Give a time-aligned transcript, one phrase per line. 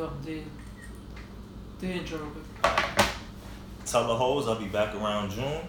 [0.00, 0.42] Do
[1.78, 2.18] do your intro.
[3.84, 5.60] Tell the hoes I'll be back around June.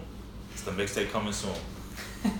[0.52, 1.52] It's the mixtape coming soon.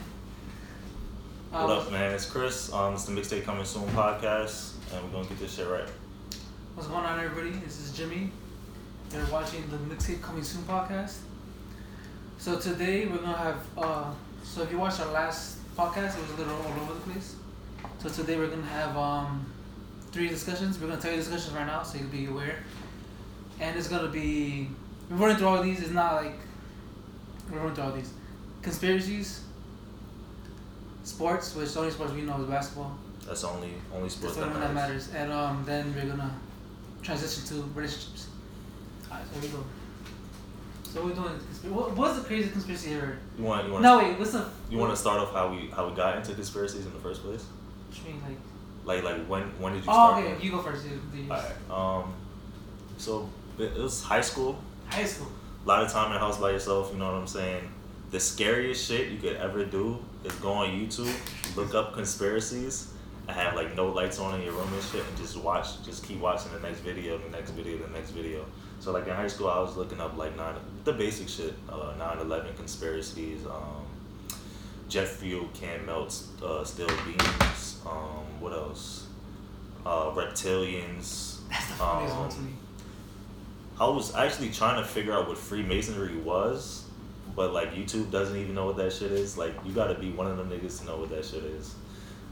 [1.50, 2.14] What Uh, up, man?
[2.14, 2.72] It's Chris.
[2.72, 5.86] Um, it's the mixtape coming soon podcast, and we're gonna get this shit right.
[6.74, 7.50] What's going on, everybody?
[7.62, 8.30] This is Jimmy.
[9.12, 11.16] You're watching the Mixtape Coming Soon podcast.
[12.38, 13.60] So today we're gonna have.
[13.76, 14.04] Uh,
[14.42, 17.36] so if you watched our last podcast, it was a little all over the place.
[17.98, 19.51] So today we're gonna have um,
[20.12, 20.78] three discussions.
[20.78, 22.56] We're gonna tell you discussions right now, so you'll be aware.
[23.60, 24.68] And it's gonna be.
[25.10, 25.80] We're running through all these.
[25.80, 26.34] It's not like
[27.50, 28.12] we're running through all these
[28.62, 29.42] conspiracies,
[31.04, 32.96] sports, which the only sports we know is basketball.
[33.26, 35.10] That's the only only sport That's the that only one that matters.
[35.14, 36.34] And um, then we're gonna
[37.02, 38.28] transition to relationships.
[39.10, 39.64] Alright, so here we go.
[40.84, 41.38] So we're doing.
[41.38, 41.68] Conspiracy.
[41.68, 43.18] What, what's the craziest conspiracy ever?
[43.38, 44.46] You want you want No wait, what's the?
[44.70, 47.22] you want to start off how we how we got into conspiracies in the first
[47.22, 47.44] place?
[47.88, 48.36] What you mean like?
[48.84, 50.24] Like like when when did you Oh, start?
[50.24, 50.44] okay.
[50.44, 50.84] You go first.
[50.86, 51.52] You, you, Alright.
[51.70, 52.14] Um.
[52.98, 54.58] So it was high school.
[54.88, 55.28] High school.
[55.64, 56.90] A lot of time in the house by yourself.
[56.92, 57.70] You know what I'm saying.
[58.10, 61.10] The scariest shit you could ever do is go on YouTube,
[61.56, 62.92] look up conspiracies,
[63.26, 66.04] and have like no lights on in your room and shit, and just watch, just
[66.06, 68.44] keep watching the next video, the next video, the next video.
[68.80, 71.94] So like in high school, I was looking up like nine, the basic shit, uh,
[71.98, 73.86] 9/11 conspiracies, um,
[74.90, 76.12] jet fuel can melt
[76.44, 77.61] uh, steel beams.
[77.86, 79.06] Um, what else?
[79.84, 81.38] Uh, reptilians.
[81.50, 82.52] That's the funniest one Um, to me.
[83.80, 86.84] I was actually trying to figure out what Freemasonry was,
[87.34, 89.36] but like YouTube doesn't even know what that shit is.
[89.36, 91.74] Like you gotta be one of them niggas to know what that shit is.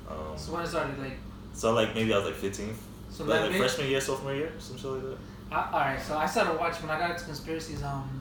[0.09, 1.19] Um, So when it started, like,
[1.53, 2.75] so like maybe I was like 15,
[3.11, 5.19] so like, like freshman year, sophomore year, some shit like that.
[5.51, 6.01] I, all right.
[6.01, 7.83] So I started watching when I got into conspiracies.
[7.83, 8.21] Um,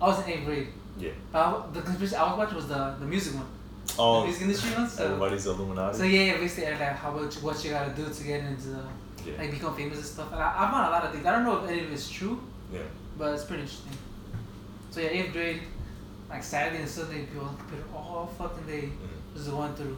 [0.00, 0.68] I was in eighth grade.
[0.98, 1.10] Yeah.
[1.32, 3.46] But I, the conspiracy I was watching was the the music one.
[3.98, 4.88] Oh, music industry one.
[4.88, 5.98] So, everybody's Illuminati.
[5.98, 8.82] so yeah, yeah, basically like how you, what you gotta do to get into the,
[9.26, 9.38] yeah.
[9.38, 10.32] like become famous and stuff.
[10.32, 11.24] And I, I found a lot of things.
[11.26, 12.80] I don't know if any of it's true, yeah.
[13.18, 13.92] but it's pretty interesting.
[14.90, 15.62] So yeah, eighth grade,
[16.28, 19.36] like Saturday and Sunday, people on the computer all fucking day Mhm.
[19.36, 19.96] just going through.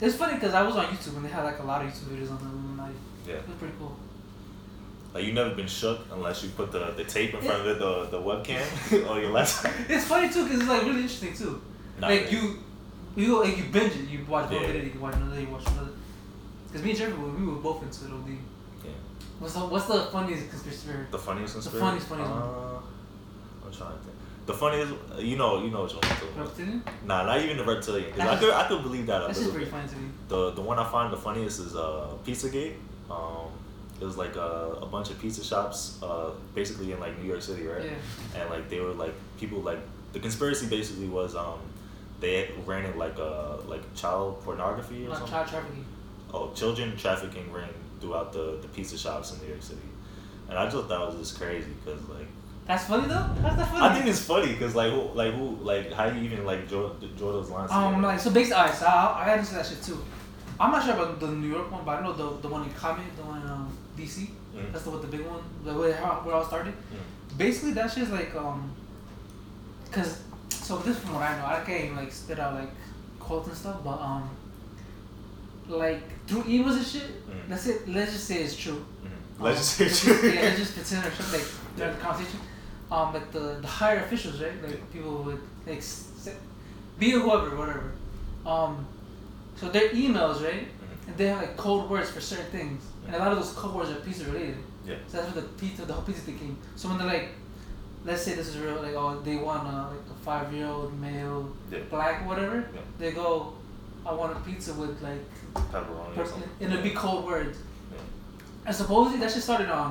[0.00, 2.14] It's funny because I was on YouTube and they had like a lot of YouTube
[2.16, 2.94] videos on the Illuminati.
[3.26, 3.34] Yeah.
[3.34, 3.96] It was pretty cool.
[5.14, 7.78] Like you never been shook unless you put the, the tape in front of it,
[7.78, 8.62] the the webcam
[9.10, 9.72] or your laptop.
[9.88, 11.60] It's funny too because it's like really interesting too.
[12.00, 12.32] Nah, like man.
[12.32, 12.58] you,
[13.16, 14.08] you like you binge it.
[14.08, 14.66] You watch one Yeah.
[14.68, 15.90] video, you watch another, you watch another.
[16.66, 18.12] Because me and Jeffrey, we were both into it.
[18.12, 18.30] OD.
[18.84, 18.90] Yeah.
[19.38, 21.06] What's the What's the funniest conspiracy theory?
[21.10, 21.84] The funniest The conspiracy.
[21.86, 22.42] funniest, funniest one.
[22.42, 24.16] uh, I'm trying to think.
[24.46, 26.46] The funniest, you know, you know talking about.
[26.46, 26.82] Reptilian?
[27.04, 28.10] Nah, not even the reptilian.
[28.12, 29.72] Cause I That's could, I could believe that a That's just pretty bit.
[29.74, 30.08] funny to me.
[30.28, 32.74] The the one I find the funniest is uh Pizzagate.
[33.10, 33.48] Um,
[34.00, 37.42] it was like a, a bunch of pizza shops, uh, basically in like New York
[37.42, 37.84] City, right?
[37.84, 38.40] Yeah.
[38.40, 39.80] And like they were like people like
[40.12, 41.58] the conspiracy basically was um
[42.20, 45.30] they ran it like a like child pornography or something.
[45.30, 45.84] child trafficking.
[46.32, 47.68] Oh, children trafficking ring
[48.00, 49.80] throughout the the pizza shops in New York City,
[50.48, 52.26] and I just thought that was just crazy because like.
[52.66, 53.26] That's funny though.
[53.40, 53.82] That's not funny.
[53.82, 56.90] I think it's funny because like who, like who like how you even like draw,
[57.16, 57.70] draw those lines.
[57.70, 58.06] Um, together?
[58.08, 58.74] like so basically, alright.
[58.74, 60.04] So I, I got into that shit too.
[60.60, 62.74] I'm not sure about the New York one, but I know the the one in
[62.74, 64.28] Comet, the one in um, DC.
[64.54, 64.70] Mm.
[64.72, 66.74] That's the what the big one, the where how- where I started.
[66.74, 67.38] Mm.
[67.38, 68.70] Basically, that shit's like um,
[69.90, 70.20] cause
[70.68, 72.68] so this from what I know, I can't even like spit out like
[73.18, 74.28] quotes and stuff, but um,
[75.66, 77.08] like through emails and shit.
[77.28, 77.50] Mm.
[77.50, 78.84] Let's say let's just say it's true.
[79.04, 79.40] Mhm.
[79.40, 80.28] Um, Legislature.
[80.28, 82.40] yeah, let's just pretend or something like during the conversation.
[82.90, 84.62] Um, like the the higher officials, right?
[84.62, 84.92] Like Yeah.
[84.92, 86.34] people would like s- s-
[86.98, 87.92] be whoever, whatever.
[88.46, 88.86] Um,
[89.56, 90.64] so their emails, right?
[90.68, 91.08] Mhm.
[91.08, 93.74] And they have like code words for certain things, and a lot of those code
[93.74, 94.56] words are pizza related.
[94.86, 94.96] Yeah.
[95.08, 96.56] So that's where the pizza, the whole pizza thing came.
[96.76, 97.28] So when they're like,
[98.08, 100.92] let's say this is real, like oh they want a like a five year old
[101.00, 101.78] male, Yeah.
[101.90, 102.56] black whatever.
[102.74, 102.80] Yeah.
[102.98, 103.52] They go,
[104.06, 105.22] I want a pizza with like,
[105.54, 106.14] Pepperoni.
[106.14, 106.50] per- something.
[106.60, 107.58] and it'd be code words.
[107.92, 107.98] Yeah.
[108.66, 109.90] And supposedly that shit started on,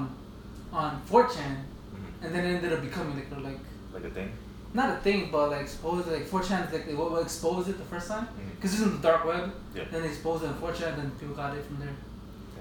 [0.73, 2.23] on 4chan, Mhm.
[2.23, 3.59] and then it ended up becoming like a, like
[3.94, 4.29] Like a thing.
[4.73, 7.89] not a thing, but like supposedly like 4chan is like they what exposed it the
[7.94, 9.51] first time, because it's in the dark web.
[9.75, 9.84] Yeah.
[9.91, 11.95] Then they exposed it on 4chan, then people got it from there.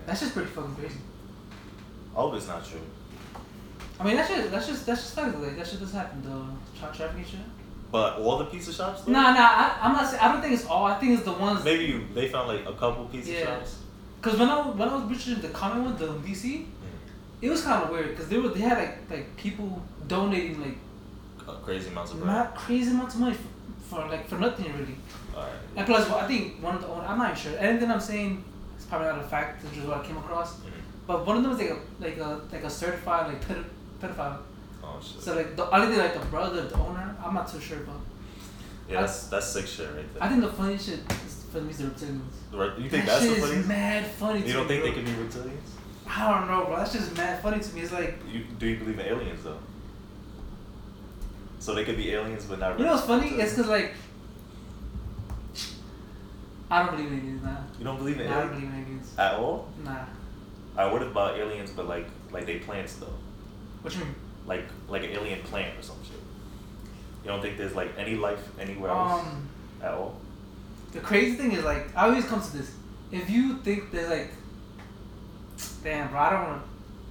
[0.07, 1.01] That's just pretty fucking crazy.
[2.15, 2.81] I hope it's not true.
[3.99, 6.25] I mean that shit, that's just that's just like like that shit just happened.
[6.25, 7.41] The child trafficking shit.
[7.91, 9.03] But all the pizza shops.
[9.03, 9.13] though?
[9.13, 10.21] Nah, nah, I, I'm not saying.
[10.23, 10.85] I don't think it's all.
[10.87, 11.65] I think it's the ones.
[11.65, 13.45] Maybe you, they found like a couple pizza Yeah.
[13.45, 13.79] shops.
[14.21, 16.67] Cause when I when I was researching the Comet one, the DC, Mhm.
[17.43, 18.17] it was kind of weird.
[18.17, 20.77] Cause they were they had like like people donating like
[21.49, 22.35] Uh, crazy amounts of bread.
[22.35, 23.35] not crazy amounts of money
[23.89, 24.97] for, for like for nothing really.
[25.35, 25.53] Alright.
[25.77, 27.59] And plus, well, I think one of the I'm not even sure.
[27.59, 28.43] Anything I'm saying
[28.79, 29.65] is probably not a fact.
[29.65, 30.55] It's just what I came across.
[30.57, 30.73] Mhm.
[31.07, 33.65] But one of them was like a like a like a certified like ped-
[34.01, 34.39] pedophile.
[34.83, 35.21] Oh shit.
[35.23, 38.01] So like the only thing like the brother, the owner, I'm not too sure about.
[38.89, 40.23] yeah, that's that's sick shit right there.
[40.23, 42.21] I think the funny shit is for me is the reptilians.
[42.53, 43.69] Right, you think that that's shit the is funniest?
[43.69, 44.47] mad funny.
[44.47, 45.13] You don't me, think they bro.
[45.13, 45.69] could be reptilians?
[46.09, 46.77] I don't know, bro.
[46.77, 47.81] That's just mad funny to me.
[47.81, 49.59] It's like You, do you believe in aliens though?
[51.59, 52.79] So they could be aliens, but not.
[52.79, 53.29] you know what's funny?
[53.31, 53.95] It's cause like
[56.71, 57.43] I don't believe in aliens.
[57.43, 59.15] Nah, you don't believe in nah I don't aliens believe in aliens.
[59.19, 59.69] at all.
[59.85, 60.05] Nah.
[60.77, 63.15] Alright, what about aliens, but like like they plants though,
[63.87, 64.15] What you mean?
[64.47, 66.21] like like an alien plant or some shit.
[67.23, 69.49] You don't think there's like any life anywhere else Um,
[69.81, 70.17] at all?
[70.93, 72.73] the crazy thing is like I always come to this.
[73.13, 74.31] If you think there's like,
[75.85, 76.63] damn, bro, I don't want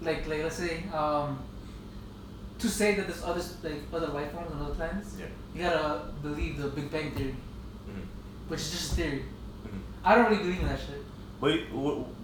[0.02, 1.40] to, like, like let's say, um,
[2.60, 5.26] to say that there's other like other life forms on other planets, Yeah.
[5.54, 7.36] you gotta believe the Big Bang theory,
[7.90, 8.02] Mm-hmm.
[8.50, 9.24] which is just a theory.
[9.66, 9.78] Mm-hmm.
[10.04, 11.02] I don't really believe in that shit.
[11.40, 11.60] But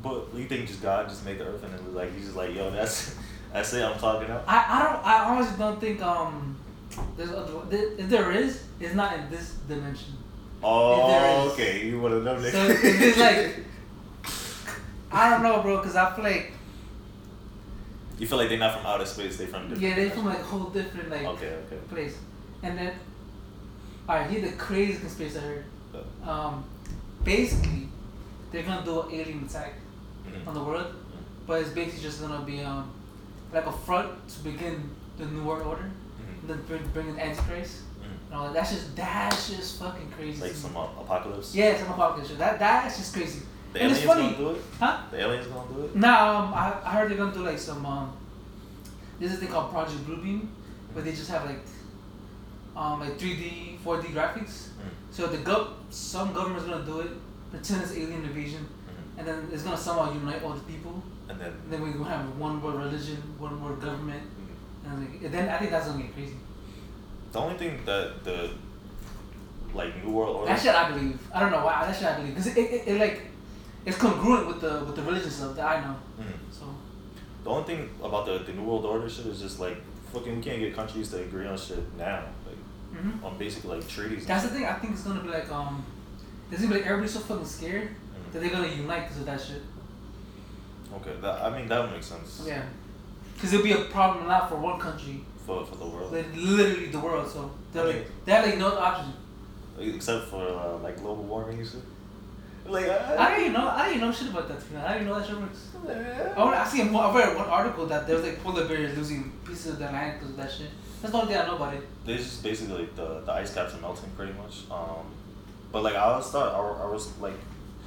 [0.03, 2.35] but you think just God just made the earth and it was like he's just
[2.35, 3.15] like yo that's
[3.53, 4.43] that's it I'm talking out.
[4.47, 6.55] I, I don't I honestly don't think um
[7.17, 10.13] there's other if there is it's not in this dimension.
[10.63, 11.53] Oh is.
[11.53, 13.65] okay, you want to know So it's like
[15.11, 16.53] I don't know, bro, because I feel like
[18.19, 19.81] you feel like they're not from outer space, they from different.
[19.81, 21.77] yeah they're from like a whole different like Okay, okay.
[21.89, 22.17] place,
[22.63, 22.93] and then
[24.07, 25.65] alright here's the crazy conspiracy I heard.
[26.23, 26.63] Um,
[27.23, 27.87] basically
[28.51, 29.73] they're gonna do an alien attack
[30.27, 30.47] mhm.
[30.47, 30.93] on the world,
[31.47, 32.91] but it's basically just gonna be um
[33.53, 36.39] like a front to begin the new world order, Mhm.
[36.41, 37.77] and then bring bring in Antichrist.
[38.01, 38.25] Mhm.
[38.27, 38.53] And all that.
[38.53, 40.41] That's just that's just fucking crazy.
[40.41, 40.79] Like some me.
[40.79, 41.53] uh, apocalypse.
[41.55, 42.31] Yeah, some apocalypse.
[42.37, 43.41] That that's just crazy.
[43.73, 44.63] The and it's aliens funny, gonna do it.
[44.79, 44.97] huh?
[45.11, 45.95] The aliens gonna do it.
[45.95, 48.11] No, um, I, I heard they're gonna do like some um,
[49.19, 50.47] there's this thing called Project Bluebeam,
[50.93, 51.59] where they just have like
[52.75, 54.69] um like 3D, 4D graphics.
[54.75, 54.91] Mhm.
[55.11, 57.11] So the gov some government's gonna do it,
[57.51, 59.19] pretend it's alien invasion, Mhm.
[59.19, 61.01] and then it's gonna somehow unite all the people.
[61.31, 61.47] And then.
[61.63, 64.91] And then we're gonna have one world religion, one world government, Mhm.
[64.91, 66.35] and like, then I think that's gonna get crazy.
[67.31, 68.49] The only thing that the
[69.73, 70.47] like New World Order.
[70.51, 71.17] That shit I believe.
[71.33, 71.85] I don't know why.
[71.85, 73.21] That shit I believe because it, it, it, like
[73.85, 75.95] it's congruent with the with the religious stuff that I know.
[76.19, 76.33] Mhm.
[76.51, 76.65] So
[77.43, 79.77] The only thing about the, the New World Order shit is just like
[80.13, 82.23] fucking we can't get countries to agree on shit now.
[82.45, 83.23] Like mhm.
[83.23, 84.25] on basically like treaties.
[84.25, 84.65] that's the thing.
[84.65, 85.83] I think it's gonna be like um,
[86.51, 88.33] it's gonna be like everybody's so fucking scared Mhm.
[88.33, 89.61] that they're gonna unite because of that shit.
[90.95, 92.43] Okay, that I mean that would make sense.
[92.45, 92.63] Yeah,
[93.33, 96.11] because it'll be a problem not for one country, For for the world.
[96.11, 97.27] like literally the world.
[97.29, 97.97] So they're Okay.
[97.99, 99.13] like they have like no option.
[99.79, 101.81] Except for uh, like global warming and shit.
[102.65, 103.67] Like I, I don't even know.
[103.67, 104.59] I don't even know shit about that.
[104.85, 105.69] I don't even know that shit works.
[105.87, 106.81] I, I, I see.
[106.81, 106.85] I
[107.15, 110.29] read one article that there was like polar bears losing pieces of their land because
[110.31, 110.69] of that shit.
[111.01, 111.81] That's the only thing I know about it.
[112.05, 114.69] There's just basically like the, the ice caps are melting pretty much.
[114.69, 115.05] Um,
[115.71, 117.33] but like I was thought I, I was like,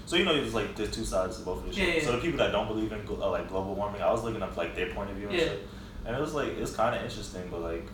[0.06, 1.94] so you know there's like there's two sides to both of this Yeah, shit.
[1.96, 4.42] yeah, So the people that don't believe in uh, like global warming, I was looking
[4.42, 5.44] up like their point of view and Yeah.
[5.44, 5.68] shit,
[6.06, 7.86] and it was like it's kind of interesting, but like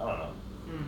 [0.00, 0.32] I don't know.
[0.70, 0.82] Mm.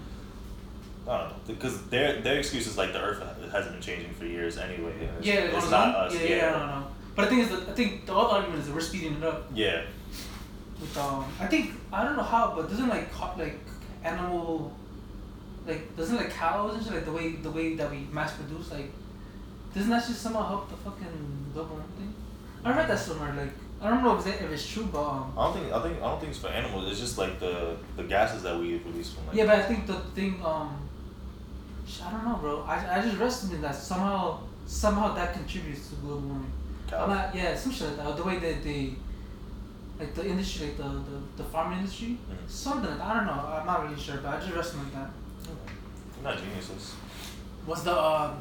[1.09, 4.25] I don't know because their their excuse is like the Earth hasn't been changing for
[4.25, 4.93] years anyway.
[5.19, 6.15] it's, Yeah, it's it's not us.
[6.15, 6.87] Yeah, yeah, I don't know.
[7.15, 9.25] But the thing is, that I think the other argument is that we're speeding it
[9.25, 9.45] up.
[9.55, 9.83] Yeah.
[10.81, 13.59] With um, I think I don't know how, but doesn't like like
[14.03, 14.73] animal,
[15.67, 18.71] like doesn't like cows and shit like the way the way that we mass produce
[18.71, 18.91] like,
[19.75, 22.15] doesn't that just somehow help the fucking global warming thing?
[22.65, 23.35] I read that somewhere.
[23.35, 25.83] Like I don't know if it's, if it's true, but um, I don't think I
[25.83, 26.91] think I don't think it's for animals.
[26.91, 29.37] It's just like the the gases that we release from like.
[29.37, 30.89] yeah, but I think the thing um,
[32.07, 32.63] I don't know, bro.
[32.63, 36.53] I I just read something that somehow somehow that contributes to global warming.
[36.95, 38.17] I'm not, yeah, some shit like that.
[38.19, 38.93] The way that they,
[39.99, 42.49] like the industry, like the the, the farming industry, Mhm.
[42.49, 43.07] something like that.
[43.07, 43.33] I don't know.
[43.57, 46.23] I'm not really sure, but I just read something like that.
[46.23, 46.95] Not geniuses.
[47.67, 48.35] What's the uh,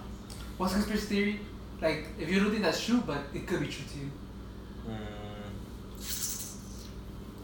[0.58, 1.40] what's the conspiracy theory?
[1.82, 4.12] Like, if you don't think that's true, but it could be true to you.
[4.88, 5.22] Mm.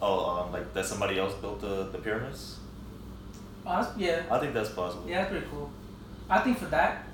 [0.01, 2.57] Oh, um, like that somebody else built the, the pyramids?
[3.65, 5.05] Uh, yeah, I think that's possible.
[5.07, 5.71] yeah, that's pretty cool.
[6.29, 7.05] I think for that,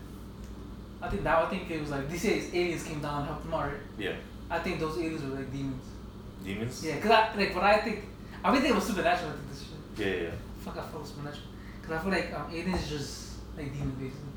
[1.01, 3.43] I think now I think it was like they say aliens came down and helped
[3.43, 3.67] them out.
[3.67, 3.81] Right?
[3.97, 4.15] Yeah.
[4.49, 5.83] I think those aliens were like demons.
[6.43, 6.85] Demons?
[6.85, 8.05] Yeah, cause I like what I think.
[8.43, 9.31] I mean, it was supernatural.
[9.31, 9.69] I think this shit.
[9.97, 10.23] Yeah, yeah.
[10.23, 10.31] yeah.
[10.63, 11.47] Fuck, I feel supernatural.
[11.81, 14.32] Cause I feel like um, aliens just like demons basically.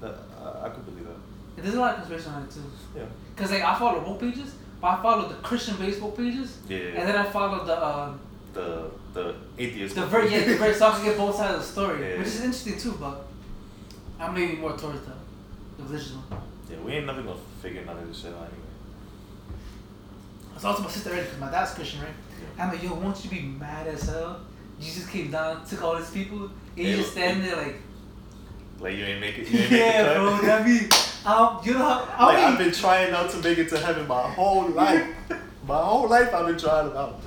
[0.00, 1.62] That, I, I could believe that.
[1.62, 2.60] There's a lot of conspiracy on it too.
[2.96, 3.04] Yeah.
[3.34, 7.08] Cause like I follow both pages, but I follow the Christian baseball pages, Yeah, and
[7.08, 8.14] then I follow the uh,
[8.52, 9.94] the the atheist.
[9.94, 12.18] the very yeah, the very so I can get both sides of the story, Yeah,
[12.18, 12.96] which is interesting too.
[13.00, 13.26] But
[14.20, 15.12] I'm leaning more towards the
[15.78, 16.40] the religious one.
[16.70, 18.66] Yeah, we ain't never gonna figure none of this shit out anyway.
[20.56, 22.10] I talked to my sister already because my dad's Christian, right?
[22.56, 22.64] Yeah.
[22.64, 24.40] I'm like, yo, won't you be mad as hell?
[24.80, 27.76] Jesus came down, took all these people, and you just stand there like,
[28.80, 29.48] Like you ain't make it.
[29.48, 30.16] You ain't make yeah, cut.
[30.16, 30.40] bro.
[30.42, 30.88] That mean,
[31.24, 32.26] um, you know how?
[32.26, 35.06] Like I've been trying not to make it to heaven my whole life.
[35.66, 37.20] my whole life I've been trying it out.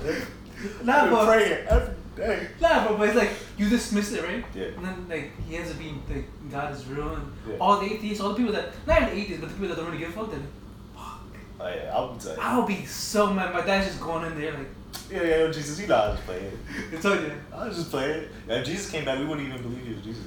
[0.84, 2.48] Nah, I've been but- praying every day.
[2.60, 4.44] Nah, bro, but it's like you dismiss it, right?
[4.54, 4.64] Yeah.
[4.76, 7.56] And then like he ends up being like God is real, and Yeah.
[7.60, 9.86] all the atheists, all the people that not even atheists, but the people that don't
[9.86, 10.40] really give a fuck, they're
[10.94, 11.20] fuck.
[11.60, 12.42] Oh, yeah, I'll be telling you.
[12.42, 13.52] I would be so mad.
[13.52, 14.68] My dad's just going in there like,
[15.10, 16.58] Yeah, yeah, Jesus, you know I was playing.
[16.92, 17.32] it's you.
[17.54, 18.28] I was just playing.
[18.48, 20.24] If Jesus came back, we wouldn't even believe he was Jesus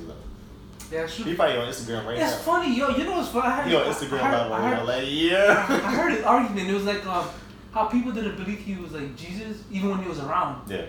[0.94, 2.28] Yeah, He probably on Instagram right It's now.
[2.36, 2.90] It's funny, yo.
[2.90, 3.48] You know what's funny?
[3.48, 6.12] I heard, He on Instagram I heard, live I right now, heard, like I heard
[6.14, 6.70] his argument.
[6.70, 7.28] It was like um,
[7.74, 10.70] how people didn't believe he was like Jesus even when he was around.
[10.70, 10.86] Yeah,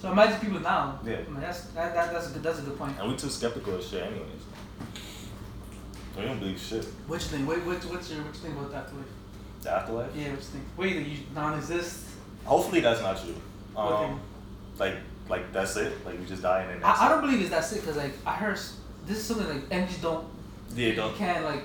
[0.00, 1.00] So imagine people now.
[1.04, 1.14] Yeah.
[1.26, 2.94] I mean, that's that, that that's a good that's a good point.
[3.00, 4.42] and we too skeptical of shit anyways.
[6.16, 6.84] We don't believe shit.
[7.06, 7.48] What you think?
[7.48, 9.06] What, what, what's your what you think about that afterlife?
[9.62, 10.10] The afterlife.
[10.16, 10.64] Yeah, what you think?
[10.76, 11.08] What do you think?
[11.08, 12.04] You non-exist?
[12.44, 13.34] Hopefully that's not true.
[13.76, 14.20] Um, thing?
[14.78, 14.94] like
[15.28, 16.04] like that's it.
[16.04, 18.12] Like we just die and then I, I don't believe it's that sick because like
[18.26, 18.58] I heard
[19.08, 20.24] this is something like energies don't
[20.76, 21.16] Yeah, you don't.
[21.16, 21.64] can't like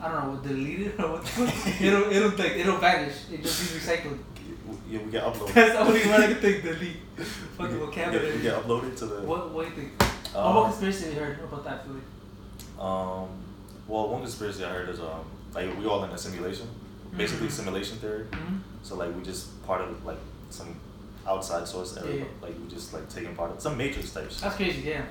[0.00, 1.22] I don't know delete it or what
[1.80, 4.18] it'll it'll like it'll vanish it just be recycled
[4.90, 5.54] Yeah, we get uploaded.
[5.54, 6.96] that's the only one I can think delete
[7.56, 9.22] fucking vocabulary we get uploaded to the.
[9.22, 9.90] what what do you think
[10.36, 12.00] Um, what conspiracy have you heard about that Philly
[12.78, 13.28] Um,
[13.88, 16.66] well, one conspiracy I heard is um, like we all in a simulation,
[17.16, 17.52] basically Mhm.
[17.60, 18.24] simulation theory.
[18.30, 18.56] mm-hmm.
[18.82, 20.18] So like we just part of like
[20.50, 20.70] some
[21.26, 22.24] outside source area, Yeah.
[22.44, 24.40] like we just like taking part of some matrix type shit.
[24.40, 25.02] that's crazy yeah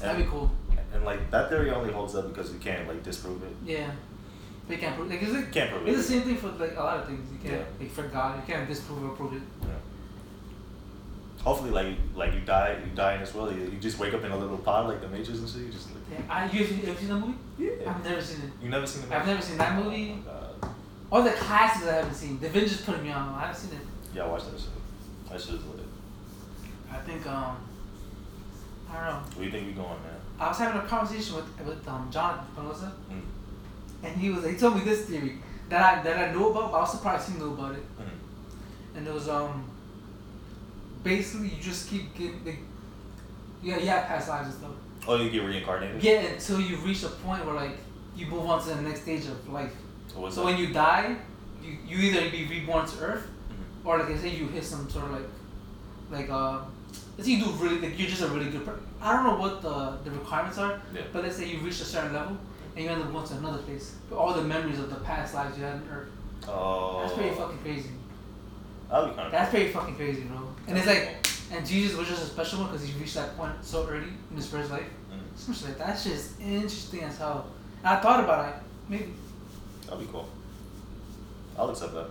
[0.00, 0.50] that'd be cool
[0.92, 3.54] and like that theory only holds up because you can't like disprove it.
[3.64, 3.90] yeah
[4.68, 6.02] They can't prove like it's like can't prove it's it.
[6.02, 7.64] the same thing for like a lot of things you can't Yeah.
[7.80, 9.68] like for God you can't disprove or prove it Yeah.
[11.42, 11.86] Hopefully, like
[12.16, 13.54] like you die, you die in this world.
[13.54, 15.62] You, you just wake up in a little pod like the Matrix and shit.
[15.62, 17.70] You just like yeah I you have, you ever seen that movie yeah.
[17.90, 19.16] I've never seen it You never seen the movie?
[19.20, 20.70] I've never seen that Oh movie God.
[21.12, 22.40] All the classics I haven't seen.
[22.40, 23.32] The Avengers put me on.
[23.34, 23.86] I haven't seen it.
[24.12, 24.70] Yeah, watch that shit.
[25.30, 25.86] That shit is lit.
[26.90, 27.56] I think um,
[28.96, 29.36] I don't know.
[29.36, 30.20] Where you think we going, man?
[30.38, 33.22] I was having a conversation with with um John Pelosa, Mm.
[34.04, 35.38] and he was he told me this theory
[35.68, 36.72] that I that I knew about.
[36.72, 37.84] But I was surprised he knew about it.
[37.98, 38.96] Mm.
[38.96, 39.64] And it was um,
[41.02, 42.58] basically you just keep getting like,
[43.62, 44.70] yeah you past lives and stuff.
[45.08, 46.02] Oh, you get reincarnated.
[46.02, 47.76] Yeah, until you reach a point where like
[48.16, 49.72] you move on to the next stage of life.
[50.12, 50.46] So what's So that?
[50.52, 51.16] when you die,
[51.62, 53.86] you you either be reborn to Earth Mhm.
[53.86, 55.28] or like I say, you hit some sort of like,
[56.10, 56.60] like uh,
[57.16, 58.82] let's say you do really like you're just a really good person.
[59.00, 61.02] I don't know what the the requirements are, Yeah.
[61.12, 62.36] but let's say you reach a certain level
[62.74, 63.94] and you end up going to another place.
[64.10, 66.08] But all the memories of the past lives you had on Earth.
[66.48, 67.00] Oh.
[67.02, 67.90] That's pretty fucking crazy.
[68.90, 69.32] That'd be kind of.
[69.32, 70.38] That's pretty fucking crazy, bro.
[70.68, 73.52] And it's like, and Jesus was just a special one because he reached that point
[73.62, 74.86] so early in his first life.
[75.10, 75.54] Mm.
[75.54, 77.46] So like that's just interesting as hell.
[77.78, 78.54] And I thought about it,
[78.88, 79.12] maybe.
[79.86, 80.28] That'd be cool.
[81.58, 82.10] I'll accept that.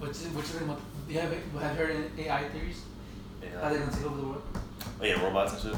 [0.00, 0.80] You what you think about?
[1.08, 2.82] Do you have have you heard AI theories?
[3.60, 3.80] How they Yeah.
[3.80, 4.42] gonna take over the world?
[5.00, 5.76] Oh yeah, robots and shit.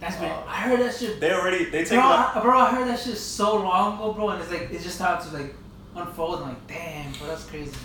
[0.00, 0.30] That's been.
[0.30, 2.00] Uh, I heard that shit They already they take bro.
[2.00, 4.96] I, bro, I heard that shit so long ago, bro, and it's like it just
[4.96, 5.54] started to like
[5.96, 6.40] unfold.
[6.42, 7.76] I'm like, damn, bro, that's crazy.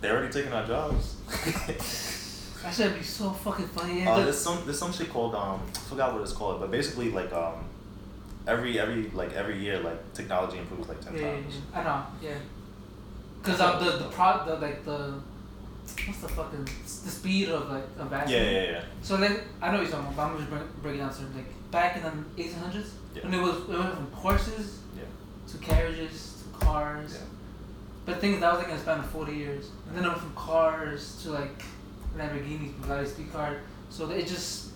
[0.00, 1.16] They already taking our jobs.
[2.62, 4.06] That should be so fucking funny.
[4.06, 7.10] uh, there's some there's some shit called um I forgot what it's called, but basically
[7.10, 7.64] like um
[8.46, 11.54] every every like every year like technology improves like ten yeah, yeah, times.
[11.72, 12.34] yeah, I know, yeah.
[13.42, 15.14] Cause of the the pro the like the
[16.06, 18.44] what's the fucking the speed of like Yeah, advancement.
[18.52, 18.84] yeah, yeah.
[19.02, 21.34] So like I know what you're talking about, but I'm just break, breaking down certain
[21.34, 23.24] like back in the 1800s Yeah.
[23.24, 25.04] when it was it went from horses Yeah.
[25.52, 27.14] to carriages to cars.
[27.14, 27.20] Yeah.
[28.06, 29.70] But the thing is, that was like in a span of 40 years.
[29.88, 31.62] And then it went from cars to like
[32.16, 33.56] Lamborghinis, Bugatti speed car.
[33.90, 34.70] So it just,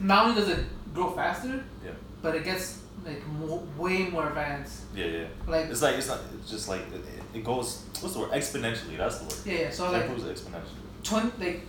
[0.00, 1.92] not only does it grow faster, Yeah.
[2.20, 4.82] but it gets like mo- way more advanced.
[4.94, 5.24] Yeah, yeah.
[5.46, 7.04] Like, It's like it's not it's just like it,
[7.34, 8.96] it- goes what's the word exponentially.
[8.96, 9.34] That's the word.
[9.46, 9.70] yeah, yeah.
[9.70, 10.82] So it like, improves exponentially.
[11.02, 11.60] 20, like,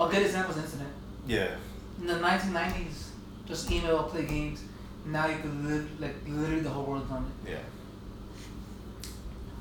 [0.00, 0.92] a good example is internet.
[1.26, 1.54] Yeah.
[2.00, 3.08] In the 1990s,
[3.46, 4.64] just email, play games.
[5.06, 7.50] Now you could live, like, literally the whole world's on it.
[7.50, 7.58] Yeah.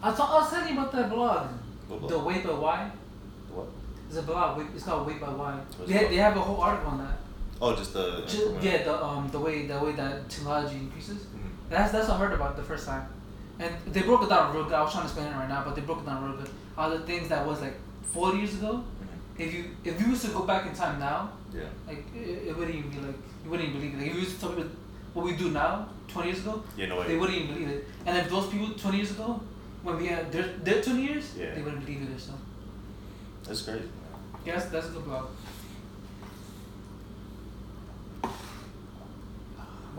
[0.02, 1.48] I, was I was telling you about that blog.
[1.88, 2.10] Blog?
[2.10, 2.90] The Wait But Why.
[3.54, 3.68] What?
[4.08, 4.62] It's a blog.
[4.74, 5.60] It's called Wait But Why.
[5.86, 7.18] They, they have a whole article on that.
[7.62, 8.24] Oh, just the.
[8.28, 11.18] Ju- yeah, the um the way the way that technology increases.
[11.26, 11.50] Mhm.
[11.70, 13.06] That's that's what I heard about the first time,
[13.60, 14.74] and they broke it down real good.
[14.74, 16.50] I was trying to explain it right now, but they broke it down real good.
[16.78, 17.76] All the things that was like
[18.16, 18.74] forty years ago.
[18.84, 19.44] Mhm.
[19.46, 21.70] If you if you was to go back in time now, Yeah.
[21.88, 23.98] like it, it wouldn't even be like you wouldn't even believe it.
[24.00, 24.72] Like if you was to tell people
[25.14, 26.88] what we do now, twenty years ago, Yeah.
[26.88, 27.08] No way.
[27.10, 27.88] they wouldn't even believe it.
[28.08, 29.40] And if those people twenty years ago,
[29.84, 31.54] when we had their their twenty years, Yeah.
[31.56, 32.20] they wouldn't believe it.
[32.28, 32.34] So
[33.44, 33.86] That's crazy.
[33.86, 33.92] Man.
[34.46, 35.26] yeah, that's, that's a good blog.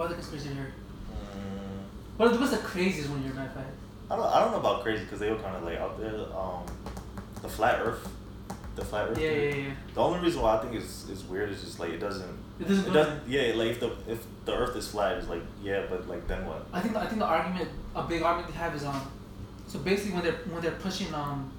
[0.02, 0.72] What other conspiracy you heard?
[0.72, 3.64] Mm, What what's the craziest one you're mad at?
[4.10, 4.26] I don't.
[4.26, 6.16] I don't know about crazy because they were kind of like out there.
[6.36, 6.64] Um,
[7.40, 8.08] the flat Earth.
[8.74, 9.18] The flat Earth.
[9.20, 9.48] Yeah, theory.
[9.60, 9.74] yeah, yeah.
[9.94, 12.36] The only reason why I think is is weird is just like it doesn't.
[12.58, 12.88] It doesn't.
[12.88, 13.28] It doesn't.
[13.28, 16.46] Yeah, like if the if the Earth is flat, it's like yeah, but like then
[16.46, 16.66] what?
[16.72, 19.08] I think I think the argument, a big argument they have is um,
[19.68, 21.52] so basically when they're when they're pushing um,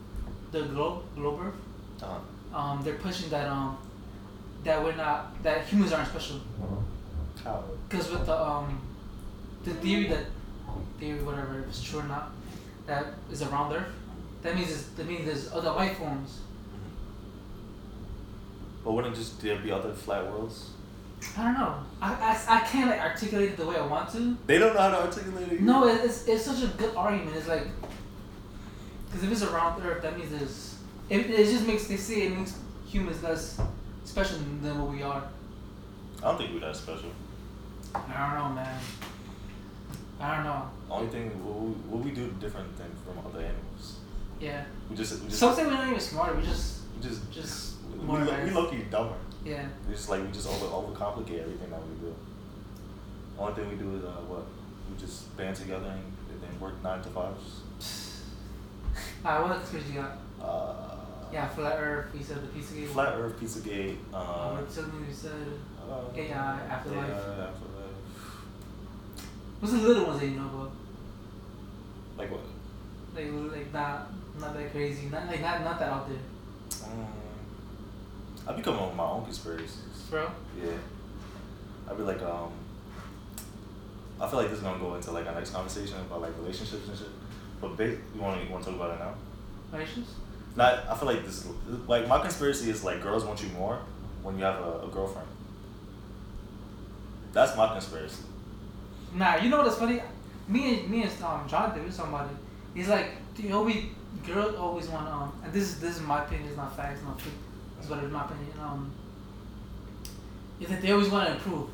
[0.52, 1.60] the globe globe Earth,
[2.04, 2.20] Uh,
[2.60, 3.78] um, they're pushing that um,
[4.66, 6.42] that we're not that humans aren't special
[7.44, 7.64] how?
[7.90, 8.82] because with the um,
[9.64, 10.26] the theory that
[11.00, 12.32] theory whatever if it's true or not
[12.86, 13.88] that is around Earth.
[14.42, 16.40] That means it's, that means there's other life forms.
[18.84, 20.72] But wouldn't just there be other flat worlds?
[21.38, 21.76] I don't know.
[22.02, 24.38] I, I, I can't like articulate it the way I want to.
[24.46, 25.62] They don't know how to articulate it.
[25.62, 27.38] No, it- it's it's such a good argument.
[27.38, 27.68] It's like
[29.08, 30.76] because if it's around Earth, that means there's
[31.10, 33.62] it, it just makes they say it makes humans less
[34.04, 35.24] special than what we are.
[36.22, 37.12] I don't think we're that special.
[37.96, 38.00] I
[38.36, 38.80] don't know, man.
[40.20, 40.70] I don't know.
[40.90, 43.98] Only thing what we, what we do different than from other animals.
[44.40, 44.64] Yeah.
[44.90, 46.36] We just we just Some say we're not even smarter.
[46.36, 49.16] We just we just just we, more we, low key dumber.
[49.46, 49.66] yeah.
[49.88, 52.16] We just like we just over overcomplicate everything that we do.
[53.38, 54.46] Only thing we do is uh, what
[54.90, 56.04] we just band together and,
[56.42, 57.62] then work nine to fives.
[59.26, 60.18] Alright, what conspiracy you got?
[60.42, 60.96] Uh,
[61.32, 62.14] Yeah, flat Earth.
[62.14, 62.88] We said the pizza game.
[62.88, 63.96] Flat Earth, Pizzagate.
[64.14, 65.32] Uh, Uh, what something we said.
[65.82, 67.10] uh, AI, Afterlife.
[67.10, 67.73] AI, afterlife.
[69.64, 70.72] What's the little ones that you know about?
[72.18, 72.42] Like what?
[73.16, 75.08] Like like not not that crazy.
[75.08, 76.18] Not like not not that out there.
[76.84, 77.08] Um,
[78.46, 79.78] I be coming up with my own conspiracies.
[80.10, 80.30] Bro.
[80.62, 80.74] Yeah.
[81.90, 82.52] I'd be like, um,
[84.20, 86.86] I feel like this is gonna go into like a nice conversation about like relationships
[86.90, 87.08] and shit.
[87.62, 89.14] But ba- you want you want to talk about it now?
[89.72, 90.10] Relations?
[90.58, 90.90] Not.
[90.90, 91.48] I feel like this
[91.88, 93.80] like my conspiracy is like girls want you more
[94.24, 95.30] when you have a, a girlfriend.
[97.32, 98.24] That's my conspiracy.
[99.14, 100.02] Nah, you know what's funny?
[100.48, 102.38] Me and me and um John did about it.
[102.74, 103.86] He's like, you always
[104.26, 107.04] girls always want um and this is this is my opinion, it's not facts, it's
[107.08, 107.34] not truth.
[107.80, 108.52] It's what it's my opinion.
[108.62, 108.92] Um
[110.60, 111.70] is that they always want to improve.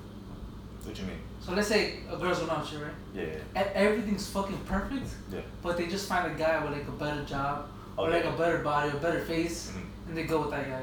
[0.83, 1.19] What you mean?
[1.39, 2.93] So let's say a girl's going out with you, right?
[3.13, 3.23] Yeah.
[3.23, 3.37] yeah.
[3.61, 5.41] And everything's fucking perfect, Yeah.
[5.61, 8.23] but they just find a guy with like a better job or Okay.
[8.23, 9.83] like a better body, a better face, Mhm.
[10.09, 10.81] and they go with that guy.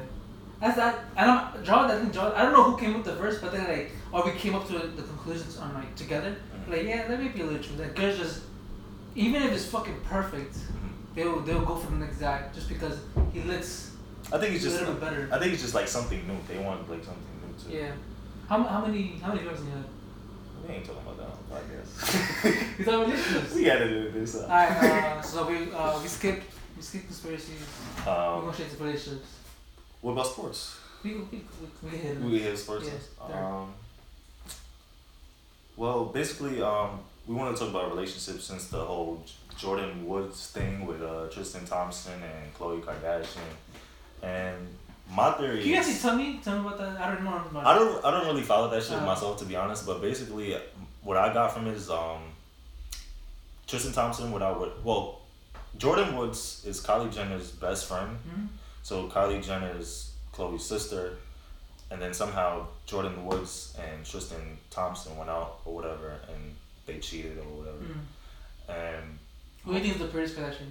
[0.60, 1.04] That's that.
[1.16, 2.12] I don't draw that.
[2.12, 2.32] Draw.
[2.34, 4.54] I don't know who came up with the first, but then like, or we came
[4.54, 6.34] up to the conclusions on like together.
[6.36, 6.70] Mhm.
[6.72, 7.76] Like, yeah, that may be a little true.
[7.76, 8.40] That girls just,
[9.14, 11.14] even if it's fucking perfect, Mhm.
[11.14, 12.98] they'll they'll go for the next guy just because
[13.32, 13.92] he looks
[14.32, 14.80] I think it's a just.
[14.80, 15.28] little bit better.
[15.32, 16.36] I think it's just like something new.
[16.48, 17.78] They want like something new too.
[17.78, 17.92] Yeah.
[18.48, 19.84] How, how many how many girls do you have?
[20.66, 21.88] We ain't talking about that on the podcast.
[22.42, 23.54] Talking about relationships?
[23.54, 24.34] we edited this.
[24.36, 26.42] Uh, Alright, uh, so we uh we skip
[26.76, 27.60] we skip conspiracies.
[28.04, 29.28] we um, go straight to relationships.
[30.00, 30.76] what about sports?
[31.04, 32.88] We we we, we hit We hit sports.
[33.28, 33.72] Yeah, um,
[35.76, 39.22] well, basically, um, we want to talk about relationships since the whole
[39.58, 43.52] Jordyn Woods thing with uh, Tristan Thompson and Khloe Kardashian,
[44.22, 44.56] and
[45.10, 47.00] my theory Can you actually tell me tell me about that?
[47.00, 47.60] I don't know.
[47.60, 50.56] I don't I don't really follow that shit Uh, myself to be honest, but basically
[51.02, 52.22] what I got from it is um
[53.66, 55.20] Tristan Thompson without what well
[55.78, 58.16] Jordyn Woods is Kylie Jenner's best friend.
[58.28, 58.46] Hmm?
[58.82, 61.12] So Kylie Jenner is Khloe's sister
[61.90, 66.54] and then somehow Jordyn Woods and Tristan Thompson went out or whatever and
[66.86, 67.78] they cheated or whatever.
[67.78, 67.98] Mm.
[68.68, 69.18] And
[69.64, 70.70] Who do you think is the prettiest Kardashian?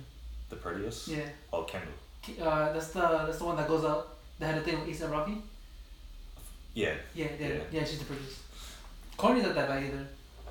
[0.49, 1.07] the prettiest?
[1.07, 1.25] Yeah.
[1.53, 1.93] Oh Kendall.
[2.41, 4.15] Uh, that's the that's the one that goes out.
[4.39, 5.37] That had a thing with A$AP Rocky.
[6.73, 6.93] Yeah.
[7.13, 7.83] Yeah, yeah, yeah, Yeah.
[7.85, 8.39] She's the prettiest.
[9.17, 10.07] Kourtney's not that bad either.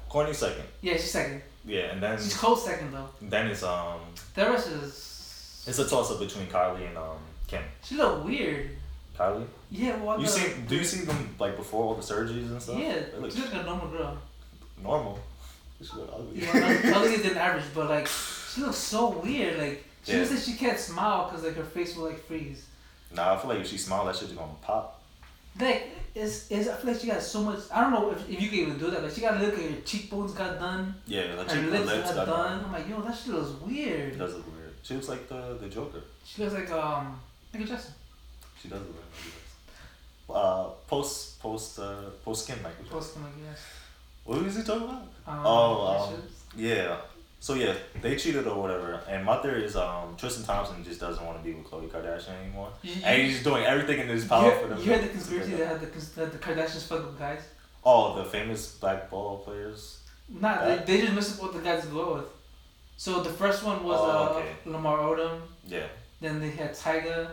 [0.08, 0.64] Courtney second.
[0.80, 1.42] Yeah, she's second.
[1.66, 3.08] Yeah, and then She's close second though.
[3.20, 4.00] then it's um
[4.34, 5.64] The rest is.
[5.66, 7.62] it's a toss up between Kylie and um Kim.
[7.82, 8.70] She look weird.
[9.18, 9.46] Kylie?
[9.76, 10.18] Yeah, well.
[10.20, 10.52] You the, see?
[10.68, 12.78] Do you see them like before all the surgeries and stuff?
[12.78, 14.18] Yeah, They look she looks like a normal girl.
[14.82, 15.18] normal.
[15.82, 16.40] She look ugly.
[16.42, 19.58] Yeah, uglier than average, but like she looks so weird.
[19.58, 20.24] Like she Yeah.
[20.24, 22.66] said she can't smile because like her face will like freeze.
[23.14, 25.02] Nah, I feel like if she smiled, that shit's gonna pop.
[25.60, 27.58] Like it's, it's I feel like she got so much.
[27.72, 29.02] I don't know if, if you can even do that.
[29.02, 31.70] but she got to look at her cheekbones got done, Yeah, her, her cheek, her
[31.70, 32.50] lips, lips got, got done.
[32.58, 32.64] done.
[32.66, 34.12] I'm like, yo, that shit looks weird.
[34.14, 34.72] It does look weird.
[34.84, 36.00] She looks like the the Joker.
[36.24, 37.20] She looks like um
[37.52, 37.92] Michael Jackson.
[38.62, 39.40] She does look like Michael Jackson.
[40.28, 42.84] Uh, post post uh post skin Jackson.
[42.86, 43.60] Post like yes.
[44.24, 45.02] What was he talking about?
[45.26, 46.22] Um, Oh, um.
[46.56, 46.96] Yeah.
[47.40, 48.98] So yeah, they cheated or whatever.
[49.06, 52.34] And my theory is um Tristan Thompson just doesn't want to be with Khloe Kardashian
[52.42, 52.70] anymore.
[52.82, 54.78] You- And he's just doing everything in his power for them.
[54.78, 55.86] you heard the conspiracy that had the,
[56.20, 57.42] that the Kardashians fuck with guys?
[57.84, 59.98] Oh, the famous black ball players.
[60.30, 62.24] Nah, Uh, they, they just messed up what the guys go with.
[62.96, 64.70] So the first one was Oh, uh.
[64.72, 65.40] Lamar Odom.
[65.66, 65.86] Yeah.
[66.22, 67.28] Then they had Tyga.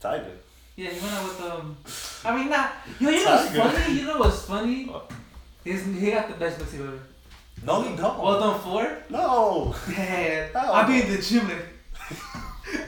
[0.00, 0.32] Tiger.
[0.80, 1.76] Yeah, he went out with um.
[2.24, 2.72] I mean, not.
[2.98, 3.98] Yo, you know what's funny?
[4.00, 4.90] You know what's funny?
[5.62, 6.98] He's, he got the best mixtape ever.
[7.66, 8.18] No, he don't.
[8.18, 8.96] Well done four.
[9.10, 9.74] No.
[9.94, 11.66] Yeah, I be in the gym like.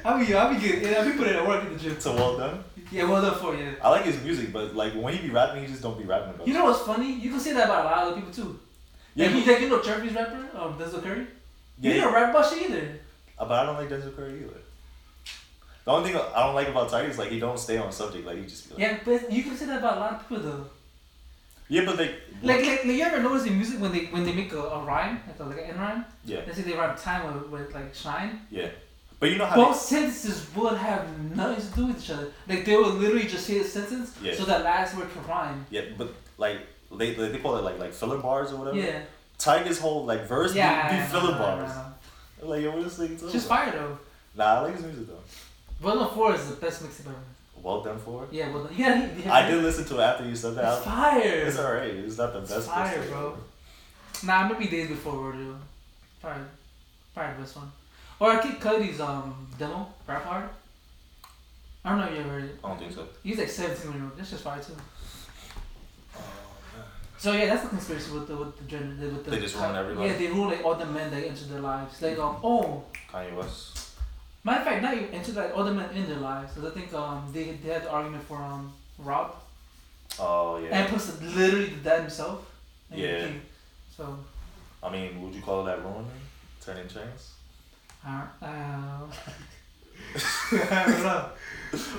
[0.06, 0.96] I be I be good.
[0.96, 2.00] I be putting in work in the gym.
[2.00, 2.64] So well done.
[2.90, 3.54] Yeah, well done four.
[3.54, 3.74] Yeah.
[3.82, 6.30] I like his music, but like when he be rapping, he just don't be rapping
[6.34, 6.48] about.
[6.48, 7.12] You know what's funny?
[7.12, 8.58] You can say that about a lot of other people too.
[9.14, 11.26] Yeah, Yeah, like, you, like, you know Jeremy's rapper, um, Denzel Curry.
[11.78, 13.00] Yeah, You don't rap about shit either.
[13.38, 14.61] Uh, but I don't like Denzel Curry either.
[15.84, 18.24] The only thing I don't like about Tyga is like he don't stay on subject.
[18.26, 20.20] Like he just be like, Yeah, but you can say that about a lot of
[20.28, 20.66] people though.
[21.68, 22.08] Yeah, but they
[22.42, 24.84] Like, like, like you ever notice in music when they when they make a, a
[24.84, 26.04] rhyme, like a, like an end rhyme?
[26.24, 28.40] yeah, Let's say they rhyme time with, with like shine.
[28.50, 28.68] yeah.
[29.18, 32.32] But you know how Both sentences would have nothing to do with each other.
[32.48, 34.34] Like they would literally just say a sentence, Yeah.
[34.34, 35.64] so that last word can rhyme.
[35.70, 36.58] they, yeah, but like
[36.98, 38.76] they they, they call it like like filler bars or whatever.
[38.78, 39.02] Yeah.
[39.38, 41.70] Tyga's whole like verse be, be I know, filler I know, I bars.
[42.42, 42.48] know.
[42.48, 43.98] Like yo, what is thing It's just fire though.
[44.36, 45.24] Nah, I like his music though.
[45.82, 47.16] Well Done Four is the best mixtape ever.
[47.62, 48.24] Well done for.
[48.24, 48.32] it.
[48.32, 48.74] Yeah, well done.
[48.76, 50.76] Yeah, he, I did listen to it after you said that.
[50.78, 51.22] It's fire.
[51.22, 51.90] It's alright.
[51.90, 52.68] It's not the It's best.
[52.68, 53.36] fire, mixtape bro.
[54.24, 55.56] Nah, maybe days before Rodeo.
[56.20, 56.42] Probably,
[57.14, 57.72] probably the best one.
[58.20, 60.48] Or Kid Cudi's um demo, Rap Hard.
[61.84, 62.58] I don't know if you ever heard it.
[62.62, 63.08] I don't think so.
[63.24, 64.16] He's like 17 when he wrote.
[64.16, 64.74] That's just fire too.
[67.18, 69.30] So yeah, that's the conspiracy with the with the gender with the.
[69.32, 70.08] They just ruin everybody?
[70.10, 72.00] Yeah, they ruin like all the men that enter their lives.
[72.02, 73.81] Like um oh, Kanye West.
[74.44, 76.52] Matter of fact, not even enter the men in their lives.
[76.54, 79.34] Cause I think um they they had the argument for um Rob
[80.18, 80.68] Oh yeah.
[80.78, 82.44] and plus literally the dad himself.
[82.90, 83.28] and Yeah.
[83.96, 84.18] So
[84.82, 86.06] I mean, would you call that ruining?
[86.60, 87.30] Turning chains?
[88.06, 88.44] uh, uh,
[90.70, 91.28] I don't know.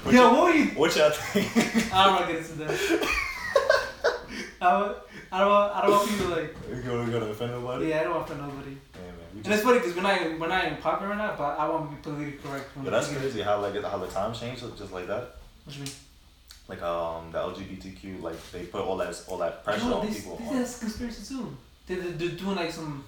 [0.04, 0.66] What Yo, what were you?
[0.72, 1.94] What y'all think?
[1.94, 3.08] I don't want to get into that.
[4.62, 4.98] I don't,
[5.32, 7.88] I don't want, I don't want people like, you gonna, gonna offend nobody?
[7.88, 8.78] yeah, I don't want to nobody.
[9.36, 9.44] Yeah, man.
[9.44, 11.60] We And it's funny because we're not, even- we're not even popular right now, but
[11.60, 12.76] I want to be politically correct.
[12.76, 13.30] when but we that's think of it.
[13.32, 15.36] crazy how like how the times changed just like that.
[15.66, 15.94] What you mean?
[16.68, 20.22] Like um the LGBTQ like they put all that all that pressure No, on this,
[20.22, 20.38] people.
[20.38, 21.58] this on- is conspiracy too.
[21.88, 23.04] They, they, they're doing like some,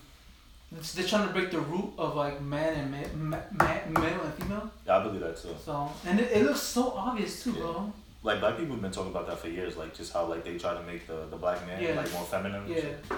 [0.72, 4.34] they're trying to break the root of like man and man, ma- ma- male and
[4.34, 4.70] female.
[4.86, 5.56] Yeah, I believe that too.
[5.64, 7.94] So, and it, it looks so obvious too, bro.
[8.24, 10.58] Like black people have been talking about that for years, like just how like they
[10.58, 11.94] try to make the, the black man Yeah.
[11.96, 12.68] like more feminine.
[12.68, 12.76] Yeah.
[12.76, 13.06] shit.
[13.10, 13.18] Yeah.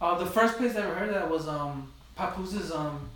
[0.00, 3.08] Uh, the first place I ever heard that was um Papooses um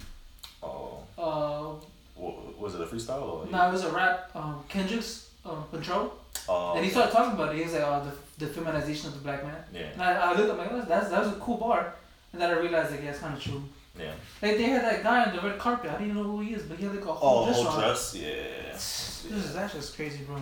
[0.63, 0.99] Oh.
[1.17, 1.75] uh
[2.17, 3.47] wa- was it a freestyle or?
[3.51, 6.13] no it was a rap um Kendrick's um Control
[6.49, 6.75] Oh.
[6.77, 7.59] and he started talking about it.
[7.59, 8.03] He was like oh
[8.39, 9.63] the, the feminization of the black man.
[9.73, 9.89] Yeah.
[9.93, 11.95] And I, I looked at my like that's that was a cool bar,
[12.33, 13.63] and then I realized like yeah it's kind of true.
[13.99, 14.13] Yeah.
[14.41, 15.91] Like they had that guy on the red carpet.
[15.91, 17.63] I didn't even know who he is, but he had like a whole Oh, dress
[17.63, 18.15] whole dress.
[18.15, 18.73] Yeah.
[18.73, 20.37] This is that's just crazy, bro.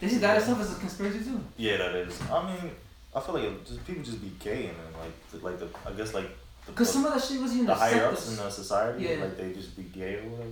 [0.00, 1.40] They see that itself as a conspiracy too.
[1.56, 2.18] Yeah, that is.
[2.30, 2.70] I mean,
[3.14, 5.92] I feel like it just people just be gay and then like like the I
[5.92, 6.30] guess like
[6.66, 9.22] the, Cause some of that shit was even the higher ups in the society Yeah.
[9.24, 10.50] like they just be gay or whatever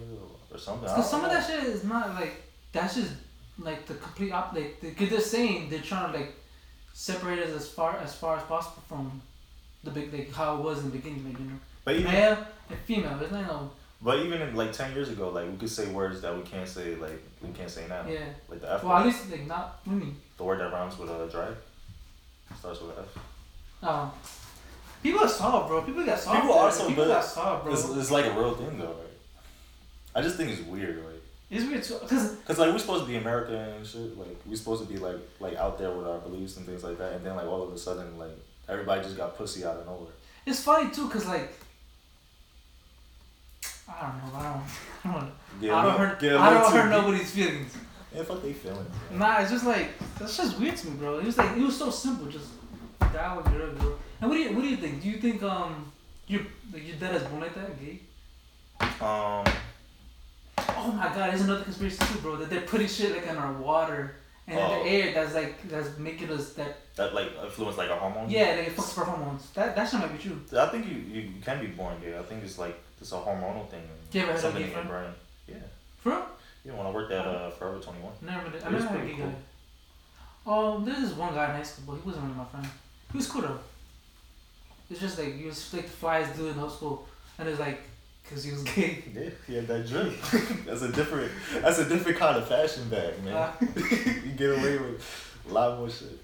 [0.53, 0.89] or, something.
[0.89, 2.35] Cause don't some of that shit is not like
[2.73, 3.13] that's just
[3.59, 4.53] like the complete op.
[4.53, 6.35] Like they, they're saying they're trying to like
[6.93, 9.23] separate us as far as far as possible from
[9.85, 11.25] the big like how it was in the beginning.
[11.25, 13.17] Like you know, But even male and female.
[13.19, 13.71] There's not no
[14.03, 16.69] but even in, like ten years ago, like we could say words that we can't
[16.69, 18.05] say like we can't say now.
[18.09, 18.21] yeah.
[18.49, 20.17] Like the F Well, at least like not women.
[20.39, 21.55] the word that rhymes with a drag
[22.59, 23.87] starts with F.
[23.89, 24.11] Um,
[25.03, 25.83] people are soft, bro.
[25.83, 26.41] People got soft.
[26.41, 27.73] People are so People got soft, bro.
[27.73, 29.07] It's, it's like a real thing though, right?
[30.15, 31.23] I just think it's weird, like.
[31.51, 34.17] It's weird too, cause Cause like we're supposed to be American and shit.
[34.17, 36.99] Like we're supposed to be like like out there with our beliefs and things like
[36.99, 37.15] that.
[37.15, 40.13] And then like all of a sudden like everybody just got pussy out of nowhere.
[40.47, 41.53] it's funny too, cause like.
[43.89, 44.39] I don't know.
[44.39, 44.63] I don't.
[45.05, 45.33] I don't.
[45.61, 46.21] Get I don't hurt.
[46.21, 47.77] get I don't hurt nobody's feelings.
[48.15, 48.89] Yeah, fuck they feelings.
[49.11, 49.19] man.
[49.19, 51.19] Nah, it's just like that's just weird to me, bro.
[51.19, 52.51] It was like it was so simple, just
[53.01, 53.99] die with your girl.
[54.21, 55.03] And what do you what do you think?
[55.03, 55.91] Do you think um
[56.27, 58.01] you like your dad is born like that, gay?
[59.01, 59.45] Um,
[60.83, 62.37] Oh my god, there's another conspiracy too, bro.
[62.37, 64.83] That they're putting shit like in our water and in Oh.
[64.83, 68.29] the air that's like that's making us that that like influence like a hormone.
[68.31, 69.51] yeah, like it fucks our hormones.
[69.53, 70.41] That that shit might be true.
[70.59, 72.17] I think you, you you can be born gay.
[72.19, 73.83] I think it's like it's a hormonal thing.
[74.13, 75.11] Yeah, a Something in your brain.
[75.47, 75.55] Yeah.
[75.99, 76.27] For real?
[76.65, 78.13] Yeah, when I worked at uh, Forever Twenty One.
[78.21, 78.63] Never did.
[78.63, 79.33] I never had a pretty gay cool.
[80.47, 80.77] guy.
[80.77, 82.67] Um, there's this one guy in high school, but he wasn't really my friend.
[83.13, 83.59] He was cool though.
[84.91, 87.07] It's just like you was like the flyest dude in high school,
[87.39, 87.81] and it's like,
[88.29, 89.03] cause he was gay.
[89.15, 90.13] Yeah, he had that drip.
[90.67, 91.31] that's a different.
[91.63, 93.35] That's a different kind of fashion bag, man.
[93.35, 96.19] Uh, you get away with a lot more shit.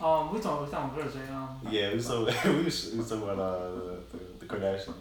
[0.00, 1.30] um, we talking we talking girls, right?
[1.30, 2.34] Um, Yeah, we talking.
[2.58, 3.70] we was, we was talking about uh,
[4.12, 4.94] the, the, Kardashians.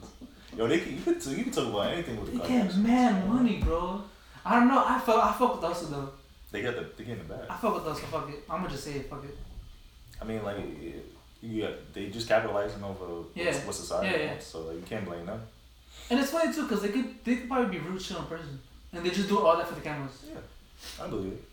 [0.57, 2.67] Yo, they can, you can you can talk about anything with the they Kardashians.
[2.67, 4.01] get mad money, bro.
[4.45, 4.83] I don't know.
[4.85, 6.09] I fuck I fuck with us though.
[6.51, 7.45] They got the they get in the bag.
[7.49, 8.01] I fuck with us.
[8.01, 8.43] So fuck it.
[8.49, 9.09] I'm gonna just say it.
[9.09, 9.37] Fuck it.
[10.21, 10.57] I mean, like,
[11.41, 13.53] yeah, they just capitalizing over Yeah.
[13.65, 14.27] what, society Yeah, yeah.
[14.31, 14.47] wants.
[14.47, 15.41] So like, you can't blame them.
[16.09, 18.59] And it's funny too, cause they could they could probably be rude shit on person,
[18.93, 20.25] and they just do all that for the cameras.
[20.27, 21.43] Yeah, I believe it.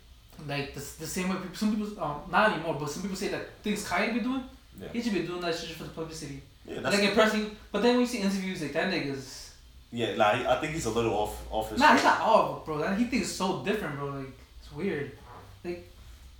[0.46, 3.28] Like the, the same way people, some people um not anymore, but some people say
[3.28, 4.42] that things Kanye be doing,
[4.80, 4.88] Yeah.
[4.92, 6.40] he should be doing that shit for the publicity.
[6.66, 7.56] Yeah, that's, like impressing.
[7.72, 9.50] But then when you see interviews like that niggas,
[9.92, 10.16] yeah.
[10.16, 11.80] Nah, he, I think he's a little off off his.
[11.80, 12.94] nah, he's not all of it, bro.
[12.94, 14.06] He thinks so different, bro.
[14.08, 14.26] Like
[14.60, 15.12] it's weird.
[15.64, 15.88] Like.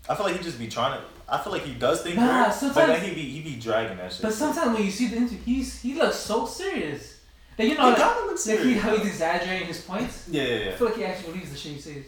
[0.09, 1.05] I feel like he just be trying to.
[1.31, 3.99] I feel like he does think Nah, weird, but then he be he be dragging
[3.99, 4.23] that shit.
[4.23, 7.21] But sometimes when you see the interview, he's he looks so serious.
[7.59, 10.29] Like you he know, like, looks like he how he's exaggerating his points.
[10.31, 10.77] yeah, yeah, I yeah.
[10.77, 12.05] feel like he actually believes the shit he says.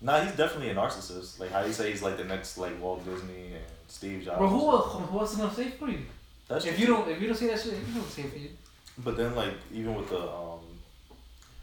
[0.00, 1.38] Nah, he's definitely a narcissist.
[1.38, 4.38] Like how you say he's like the next like Walt Disney and Steve Jobs.
[4.38, 6.00] Bro, who else, who else is gonna say for you?
[6.48, 6.80] That's If true.
[6.80, 8.50] you don't, if you don't say that shit, you don't say for you.
[8.98, 10.60] But then like even with the um,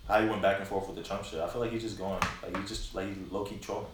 [0.08, 1.98] how he went back and forth with the Trump shit, I feel like he's just
[1.98, 3.88] going like he just like low key trolling.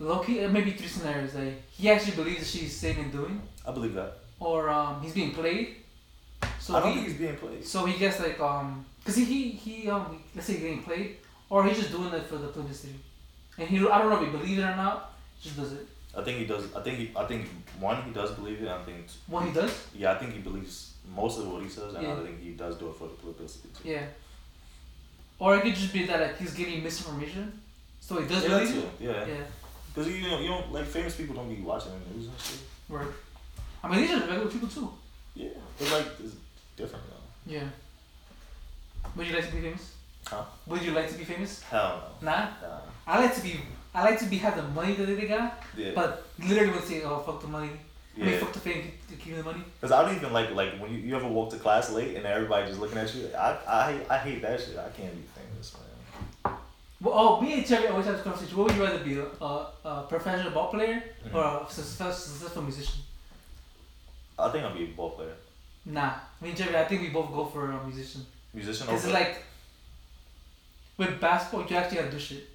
[0.00, 1.34] Low key, uh, maybe three scenarios.
[1.34, 4.12] Like he actually believes that she's saying and doing, I believe that.
[4.40, 5.76] or um, he's being played.
[6.58, 7.66] So I don't he, think he's being played.
[7.66, 11.16] so he gets like um, cause he he, he um, let's say he's getting played,
[11.50, 12.94] or he's just doing it for the publicity,
[13.58, 15.12] and he I don't know if he believes it or not.
[15.42, 15.86] Just does it.
[16.16, 16.64] I think he does.
[16.74, 17.10] I think he.
[17.16, 17.46] I think
[17.78, 18.68] one he does believe it.
[18.68, 20.12] I think What he does, yeah.
[20.12, 22.14] I think he believes most of what he says, and Yeah.
[22.14, 23.88] I think he does do it for the publicity too.
[23.90, 24.06] yeah.
[25.38, 27.60] Or it could just be that like he's getting misinformation,
[28.00, 28.80] so he does Yeah, believe too.
[28.80, 28.92] it.
[29.00, 29.26] Yeah.
[29.26, 29.44] Yeah,
[29.94, 32.58] Because you don't, you don't like famous people don't be watching the news and shit.
[32.88, 33.12] word.
[33.82, 34.90] I mean, these are regular people too.
[35.34, 35.48] Yeah.
[35.78, 36.34] But like it's
[36.76, 37.52] different though.
[37.52, 37.64] Yeah.
[39.16, 39.94] Would you like to be famous?
[40.26, 40.44] Huh?
[40.66, 41.62] Would you like to be famous?
[41.62, 42.30] Hell Nah.
[42.30, 42.36] no.
[42.36, 42.46] Nah.
[42.62, 42.80] Nah.
[43.06, 43.60] I like to be.
[43.94, 45.92] I like to be have the money that they got, Yeah.
[45.94, 47.70] but literally would say, "Oh fuck the money."
[48.16, 48.38] I mean, yeah.
[48.38, 49.62] fuck the fame to keep the money.
[49.80, 52.24] Because I don't even like like when you, you ever walk to class late and
[52.26, 53.28] everybody just looking at you.
[53.36, 54.76] I I I hate that shit.
[54.78, 55.22] I can't be.
[57.00, 58.56] Well, oh, me and Terry always have this conversation.
[58.58, 61.34] What would you rather be, a, a, a professional ball player Mhm.
[61.34, 63.00] or a successful, successful musician?
[64.38, 65.34] I think I'll be a ball player,
[65.86, 68.24] Nah, me and Jerry, I think we both go for a musician.
[68.52, 68.86] musician.
[68.86, 69.42] Cause over- like
[70.98, 72.48] with basketball, you actually gotta do shit.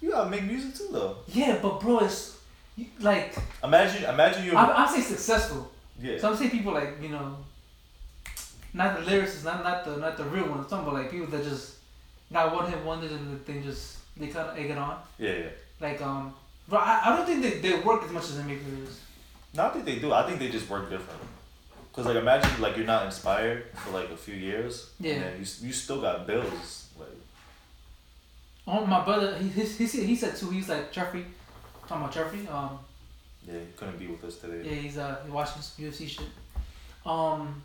[0.00, 1.16] you gotta make music too though.
[1.28, 2.36] Yeah, but bro, it's
[2.76, 4.56] you- like Imagine imagine you.
[4.56, 5.70] I'm, I'm saying successful.
[6.00, 6.18] yeah.
[6.18, 7.36] So I'm saying people like you know,
[8.72, 10.64] not the lyricists, not not the not the real ones.
[10.64, 11.76] I'm talking about like people that just
[12.32, 14.98] got one hit wonders and they just they kind of egg it on.
[15.18, 15.48] yeah yeah.
[15.80, 16.34] Like um,
[16.68, 18.94] bro, I, I don't think they, they work as much as they make videos.
[19.54, 20.12] No, I think they do.
[20.12, 21.20] I think they just work different.
[21.92, 24.90] Cause like imagine like you're not inspired for like a few years.
[24.98, 25.12] Yeah.
[25.14, 26.88] And then you you still got bills.
[26.98, 27.08] Like
[28.66, 30.50] Oh, my brother, he he he said, he said too.
[30.50, 31.24] He's like Jeffrey,
[31.86, 32.48] talking about Jeffrey.
[32.48, 32.78] Um,
[33.46, 34.68] yeah, he couldn't be with us today.
[34.68, 36.26] yeah, he's uh he watching some UFC shit.
[37.04, 37.62] Um,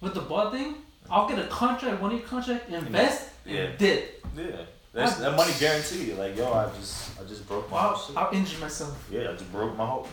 [0.00, 0.74] with the ball thing,
[1.10, 3.60] I'll get a contract, one year contract, invest, Yeah.
[3.62, 4.24] and dip.
[4.36, 4.44] Yeah.
[4.92, 6.16] That's that money guaranteed.
[6.16, 8.16] Like yo, I just I just broke my I'll, shit.
[8.16, 8.96] I'll injure myself.
[9.10, 10.06] Yeah, I just broke my whole.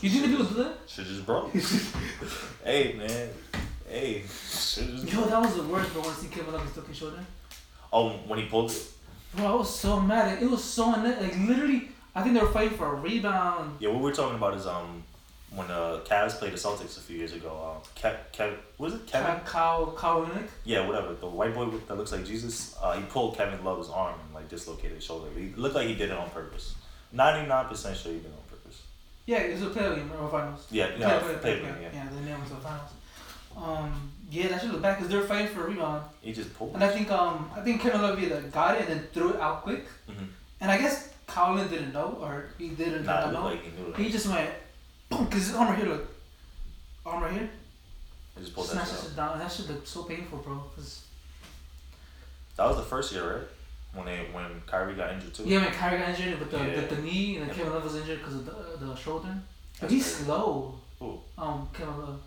[0.00, 0.74] You think people do that?
[0.86, 1.52] Shit just broke.
[2.64, 3.28] hey man,
[3.88, 5.12] hey, shit just.
[5.12, 5.92] Yo, that was the worst.
[5.92, 7.18] But when I see Kevin Love looking shoulder,
[7.92, 8.82] Oh, when he pulled it.
[9.34, 10.40] bro, I was so mad.
[10.42, 11.88] It was so unne- like literally.
[12.14, 13.76] I think they were fighting for a rebound.
[13.80, 15.02] Yeah, what we're talking about is um
[15.50, 17.50] when the Cavs played the Celtics a few years ago.
[17.76, 19.40] Um, Kev, Kev, was it Kevin?
[19.46, 20.48] Kyle, Kyle, Renick.
[20.64, 21.14] Yeah, whatever.
[21.14, 22.76] The white boy that looks like Jesus.
[22.82, 25.28] Uh, he pulled Kevin Love's arm and like dislocated his shoulder.
[25.36, 26.74] He looked like he did it on purpose.
[27.12, 28.82] Ninety nine percent sure he did it on purpose.
[29.26, 30.66] Yeah, it was a playoff game or finals.
[30.70, 31.88] Yeah, yeah, play- play play- play- yeah.
[31.94, 32.90] Yeah, the name was the finals.
[33.56, 36.74] Um, yeah, that should look bad because they're fighting for a rebound, He just pulled.
[36.74, 39.40] and I think um I think Kevin Love either got it and then threw it
[39.40, 40.24] out quick, hmm
[40.60, 43.44] and I guess Colin didn't know or he didn't Nah, know.
[43.46, 43.62] like
[43.96, 44.50] he he just went
[45.08, 46.08] boom because his arm right here look,
[47.06, 47.50] arm right here,
[48.36, 50.62] He just pulled that shit that shit down, that shit looked so painful, bro.
[50.74, 51.02] 'cause-
[52.56, 53.46] That was the first year, right?
[53.94, 55.44] When they when Kyrie got injured too.
[55.46, 56.80] yeah, when Kyrie got injured with the, Yeah.
[56.80, 57.54] the, the knee, and then Yeah.
[57.64, 59.34] Kevin Love was injured because of the the shoulder.
[59.80, 60.24] But he's crazy.
[60.24, 60.74] slow.
[60.98, 61.20] Who?
[61.38, 62.20] Um, Kevin Love.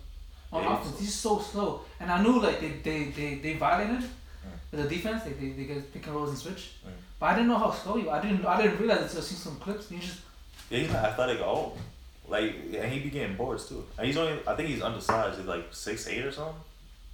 [0.54, 4.02] On Yeah, offense, he's so slow, and I knew like they they they, they violated
[4.10, 4.72] Mm.
[4.72, 5.24] the defense.
[5.24, 6.92] They, they they get pick and rolls and switch, Mm.
[7.20, 8.04] but I didn't know how slow he.
[8.04, 8.14] was.
[8.18, 9.92] I didn't I didn't realize until I seen some clips.
[9.92, 10.20] And He just
[10.70, 11.78] Yeah, he's not athletic at all.
[12.32, 13.86] Like, and he be getting boards too.
[13.98, 15.38] And he's only, I think he's undersized.
[15.38, 16.56] He's like six eight or something.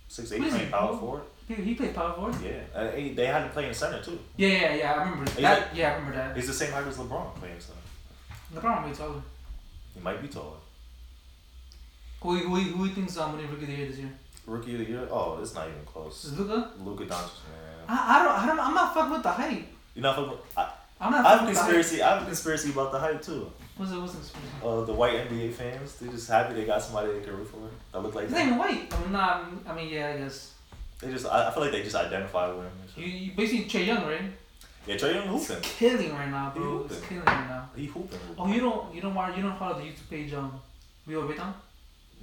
[0.07, 0.71] Six eight, playing he?
[0.71, 0.97] power Oh.
[0.97, 1.23] forward.
[1.47, 2.35] he, he played power forward.
[2.43, 4.19] Yeah, and he, they had him playing center too.
[4.37, 4.93] Yeah yeah yeah.
[4.93, 5.41] I remember that.
[5.41, 6.35] like- yeah, I remember that.
[6.37, 7.79] He's the same height as LeBron playing center.
[8.55, 9.21] LeBron way taller.
[9.95, 10.57] He might be taller.
[12.21, 14.11] Who who who he thinks um winning rookie of the year this year?
[14.45, 15.07] Rookie of the year?
[15.11, 16.25] Oh, it's not even close.
[16.25, 16.71] Is Luka?
[16.83, 17.85] Luka Doncic, man.
[17.89, 19.65] I, I don't I don't I'm not fucking with the hype.
[19.95, 21.69] You know, I, I'm not I have a with the hype.
[21.73, 22.01] conspiracy.
[22.01, 23.51] I have a conspiracy about the hype too.
[23.77, 24.37] What's it the conspiracy?
[24.63, 27.59] Uh, the white NBA fans, they're just happy they got somebody they can root for.
[27.93, 28.47] That look like He's not them.
[28.47, 28.93] even white.
[28.93, 29.45] I mean nah.
[29.67, 30.53] I mean yeah I guess.
[30.99, 32.71] They just, I, I feel like they just identify with him.
[32.95, 34.21] You, you basically Trae Young right?
[34.87, 35.61] Yeah, Trae Young hooping.
[35.61, 36.85] killing right now, He bro.
[36.85, 37.09] It's hooping.
[37.09, 37.69] killing right now.
[37.75, 38.19] He hooping.
[38.37, 40.59] Oh, you don't, you don't want, you don't follow the YouTube page, um,
[41.05, 41.53] Real Breakdown?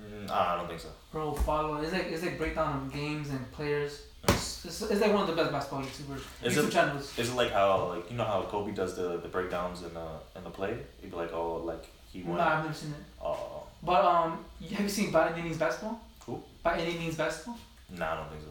[0.01, 0.89] Mm, I don't think so.
[1.13, 1.77] Bro, follow.
[1.77, 4.03] It's like, it's like breakdown of games and players.
[4.29, 6.23] It's, it's, it's like one of the best basketball YouTubers.
[6.43, 7.19] Is YouTube it- channels.
[7.19, 10.07] Is it like how like you know how Kobe does the, the breakdowns in the
[10.37, 10.77] in the play?
[11.01, 12.39] He'd be like, oh, like he won.
[12.39, 13.05] Nah, I've never seen it.
[13.23, 16.01] Oh, But um, have you seen By Any Means Basketball?
[16.27, 16.43] Who?
[16.63, 17.59] By Any Means Basketball.
[17.91, 18.49] nah, I don't think so.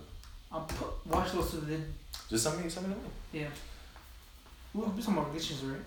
[0.51, 1.61] I'll put, watch those two.
[1.61, 1.93] Then
[2.29, 2.95] Just send me, send me
[3.31, 3.47] the yeah.
[4.73, 5.79] We'll do some more glitches, right?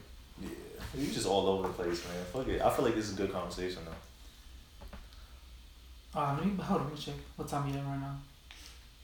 [0.42, 0.48] Yeah,
[0.96, 2.24] you just all over the place, man.
[2.32, 2.60] Fuck it.
[2.62, 6.20] I feel like this is a good conversation though.
[6.20, 6.86] Uh, let me hold on.
[6.88, 7.14] Let me check.
[7.36, 8.16] What time are you at right now?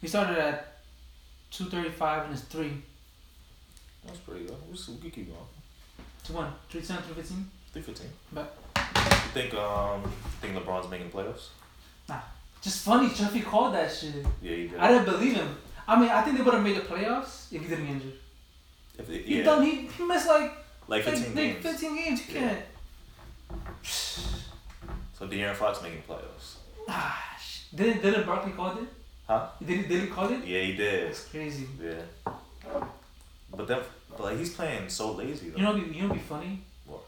[0.00, 0.71] We started at
[1.52, 2.72] two thirty-five and it's three.
[4.04, 4.56] That's pretty good.
[4.70, 5.46] We, we could keep going.
[6.24, 6.52] To one.
[6.68, 7.48] Three ten, three fifteen.
[7.72, 8.08] Three fifteen.
[8.32, 8.56] But
[9.34, 10.02] think um
[10.40, 11.48] think LeBron's making playoffs?
[12.08, 12.20] Nah.
[12.60, 14.14] Just funny, Jeffy called that shit.
[14.40, 14.78] Yeah, he did.
[14.78, 15.56] I didn't believe him.
[15.86, 18.12] I mean, I think they would have made the playoffs if he didn't get injured.
[18.98, 19.62] If it- He yeah, done.
[19.64, 20.52] He, he missed like
[20.88, 21.66] like like, 15 like games.
[21.80, 22.28] 15 games.
[22.28, 22.48] You Yeah.
[22.48, 22.64] can't.
[25.18, 26.56] So De'Aaron Fox making playoffs.
[26.88, 28.88] Ah, sh- didn't didn't Barkley call it?
[29.26, 29.48] Huh?
[29.64, 30.44] Did he, did he call it?
[30.44, 31.08] Yeah, he did.
[31.08, 31.66] That's crazy.
[31.80, 32.32] Yeah.
[33.54, 33.80] But then,
[34.10, 35.58] but like he's playing so lazy though.
[35.58, 36.60] You know, be- you know, what'd be funny.
[36.86, 37.00] What?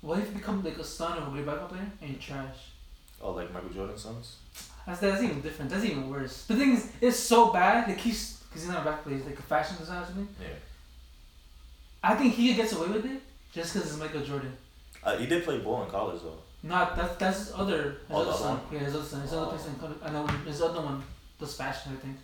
[0.00, 2.56] What if you become like a son of a great basketball player and you're trash?
[3.22, 4.36] oh, like Michael Jordan's sons.
[4.86, 5.70] That's that's even different.
[5.70, 6.44] That's even worse.
[6.46, 7.88] The thing is, it's so bad.
[7.88, 9.16] Like he's because he's not a basketball player.
[9.18, 10.28] He's like a fashion designer or something.
[10.40, 10.48] Yeah.
[12.02, 13.20] I think he gets away with it
[13.52, 14.52] just because it's Michael Jordan.
[15.04, 16.38] Uh, he did play ball in college though.
[16.64, 18.52] Not that's that's his other his Oh, other son.
[18.52, 19.20] other Yeah, his other son.
[19.22, 19.50] His other Oh.
[19.52, 19.74] person.
[20.04, 21.02] I know his other one
[21.42, 21.92] does fashion.
[21.96, 22.16] I think.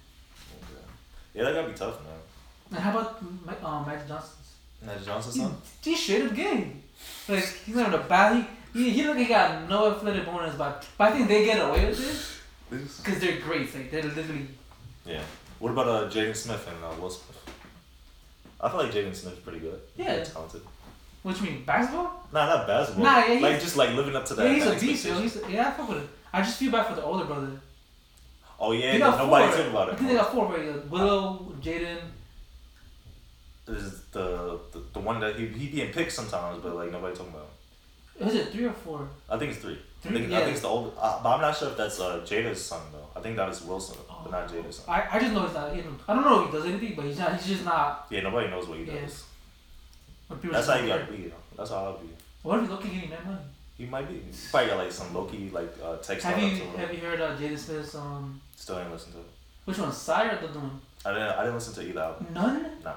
[1.35, 2.13] Yeah, that gotta be tough, man.
[2.71, 4.49] And how about Mike, uh, Magic Johnson's?
[4.83, 5.55] Magic Johnson's son.
[5.83, 6.73] he straight up gay.
[7.29, 8.45] Like he's not a bad.
[8.75, 11.45] He he, he look like he got no athletic bonus, but but I think they
[11.45, 13.73] get away with it This- because they're great.
[13.75, 14.47] Like they're literally.
[15.07, 15.23] Yeah.
[15.59, 17.37] What about uh Jaden Smith and uh, Will Smith?
[18.61, 19.81] I feel like Jaden Smith's pretty good.
[19.97, 20.15] Yeah.
[20.17, 20.63] pretty talented.
[21.23, 22.27] What you mean basketball?
[22.33, 23.05] Nah, not basketball.
[23.05, 24.45] Nah, yeah, like he's- just like living up to that.
[24.47, 25.21] yeah, he's that a beast, yo.
[25.21, 26.09] He's yeah, I fuck with it.
[26.33, 27.51] I just feel bad for the older brother.
[28.61, 29.57] Oh yeah, They got nobody four.
[29.57, 29.99] talking about I it.
[29.99, 30.69] think they got four, right?
[30.69, 31.99] Uh, Willow, Jaden.
[33.69, 37.35] Is the, the the one that he he being picked sometimes, but like nobody talking
[37.35, 37.51] about.
[38.19, 39.07] Is it three or four?
[39.29, 39.75] I think it's three.
[39.75, 40.19] I Three?
[40.21, 40.39] think, Yeah.
[40.39, 42.81] I think it's the old, uh, but I'm not sure if that's uh, Jada's son
[42.93, 43.07] though.
[43.15, 44.85] I think that is Wilson, but not Jada's son.
[44.89, 45.77] I, I just know he's not.
[45.77, 47.35] You know, I don't know if he does anything, but he's not.
[47.37, 48.07] He's just not.
[48.11, 49.01] Yeah, nobody knows what he Yeah.
[49.03, 49.25] does.
[50.51, 51.19] That's how you gotta be.
[51.25, 51.35] You know?
[51.57, 52.09] That's how I'll be.
[52.43, 53.39] What if looking getting that money?
[53.77, 54.15] He might be.
[54.15, 57.37] He probably got like some Loki like uh, text Have you have you heard uh,
[57.37, 59.25] Jaden Smith's um Still ain't listen to it.
[59.65, 60.81] which one SYRE or the one?
[61.07, 61.29] I didn't.
[61.29, 62.27] I didn't listen to either album.
[62.35, 62.67] None.
[62.85, 62.95] Nah.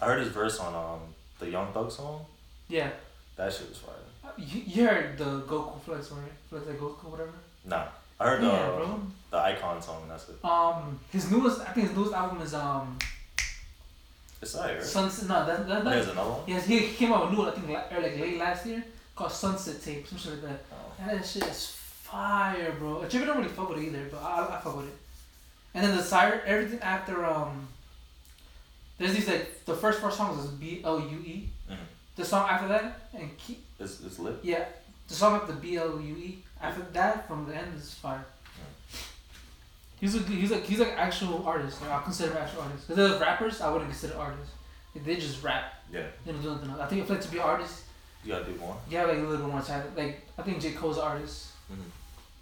[0.00, 1.00] I heard his verse on um
[1.38, 2.24] the Young Thug song.
[2.68, 2.90] Yeah,
[3.36, 3.94] That shit was fire.
[4.38, 6.32] you, you heard the Goku flex right?
[6.48, 7.32] Flex like Goku whatever.
[7.64, 7.84] Nah,
[8.20, 8.96] I heard the yeah,
[9.30, 10.06] the Icon song.
[10.08, 10.36] That's it.
[10.44, 12.96] Um, his newest I think his newest album is um
[14.40, 14.82] It's alright, right?
[14.84, 15.28] Sunset.
[15.28, 16.40] No, that that, There's that another one.
[16.46, 18.38] yes he he came out with a new one, I think la- or like late
[18.38, 18.82] last year
[19.16, 20.60] called Sunset Tape some shit like that.
[20.72, 21.06] Oh.
[21.06, 21.76] That shit is
[22.12, 23.04] fire, bro.
[23.08, 24.96] Jimmy don't really fuck with it either, but I, I fuck with it.
[25.74, 27.66] And then the SYRE, everything after um.
[28.98, 31.48] There's these like the first four songs is B L U E.
[31.70, 31.76] Mhm.
[32.16, 34.36] The song after that and keep It's it's lit.
[34.42, 34.64] yeah,
[35.08, 38.24] the song after B L U E after that from the end is fire.
[40.00, 41.80] He's a he's like he's like actual artist.
[41.80, 42.86] Like I consider him actual artist.
[42.86, 44.52] Cause the rappers I wouldn't consider artists.
[44.94, 45.64] Like, they just rap.
[45.90, 46.02] Yeah.
[46.24, 46.80] They don't do nothing else.
[46.80, 47.82] I think if like to be artist,
[48.24, 48.76] You gotta do more.
[48.90, 49.96] Yeah, like a little bit more talent.
[49.96, 51.48] Like I think J Cole's an artist.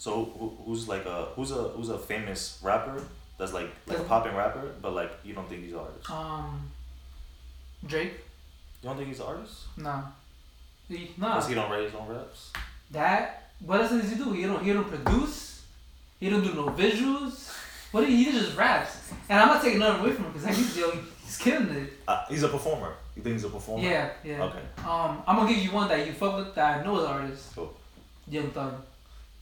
[0.01, 3.03] So who, who's like a who's a who's a famous rapper
[3.37, 6.11] that's like like a popping rapper, but like you don't think he's an artist.
[6.11, 6.71] Um,
[7.87, 8.15] Drake.
[8.81, 9.65] You don't think he's an artist?
[9.77, 10.05] Nah.
[10.89, 11.35] He, nah.
[11.35, 12.51] Cause he don't write his own raps.
[12.91, 13.51] That.
[13.61, 14.33] What else does he do?
[14.33, 14.65] He don't.
[14.65, 15.65] He don't produce.
[16.19, 17.55] He don't do no visuals.
[17.93, 19.13] What he, he just raps.
[19.29, 20.93] And I'm not taking nothing away from him because he's yo,
[21.27, 21.93] he's killing it.
[22.09, 22.95] Uh, he's a performer.
[23.15, 23.85] You think he's a performer?
[23.87, 24.45] Yeah, yeah.
[24.45, 24.63] Okay.
[24.79, 27.11] Um, I'm gonna give you one that you fuck with that I know is an
[27.11, 27.55] artist.
[27.55, 27.75] Cool.
[28.29, 28.81] Young Thug.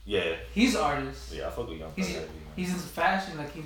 [0.05, 0.35] Yeah.
[0.53, 1.33] He's an artist.
[1.33, 1.47] Yeah.
[1.47, 2.27] I fuck with Young He's- heavy.
[2.55, 3.61] He's into fashion, like he.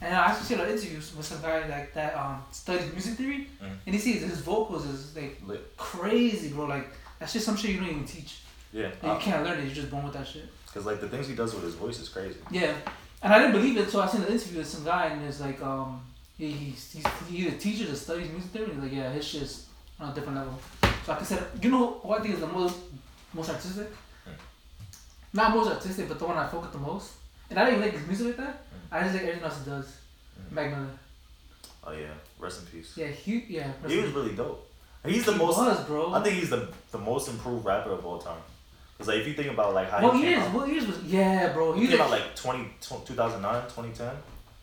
[0.00, 3.48] And I actually seen an interviews with some guy like that um studies music theory,
[3.62, 3.76] Mm.
[3.86, 5.76] and he sees his vocals is like lit.
[5.76, 6.66] crazy, bro.
[6.66, 6.88] Like
[7.18, 8.40] that's just some shit you don't even teach.
[8.72, 8.90] Yeah.
[9.02, 9.64] Like, you can't learn it.
[9.64, 10.44] You're just born with that shit.
[10.72, 12.38] Cause like the things he does with his voice is crazy.
[12.50, 12.74] Yeah,
[13.22, 15.40] and I didn't believe it, so I seen an interview with some guy, and it's
[15.40, 16.02] like, um,
[16.36, 19.24] he, he's, he's he either teaches or studies music theory, and he's like, yeah, his
[19.26, 19.66] shit's
[19.98, 20.58] on a different level.
[21.06, 22.76] So I consider, you know, what I think is the most
[23.32, 23.88] most artistic.
[25.32, 27.12] Not most artistic, but the one I focus the most.
[27.50, 28.54] And I didn't even like his music like that.
[28.90, 28.94] Hmm.
[28.94, 29.96] I just like everything else he does.
[30.48, 30.54] Hmm.
[30.54, 30.86] Mac Miller.
[31.84, 32.06] Oh yeah.
[32.38, 32.92] Rest in peace.
[32.96, 33.70] Yeah, he yeah.
[33.86, 34.68] He was really dope.
[35.04, 35.56] He's the He most.
[35.58, 36.12] was, bro.
[36.14, 38.40] I think he's the the most improved rapper of all time.
[38.98, 40.42] Cause like if you think about like how what he came years?
[40.42, 41.02] out, What years was?
[41.04, 41.74] Yeah, bro.
[41.74, 44.10] he He came was out like 20, 2009, 2010.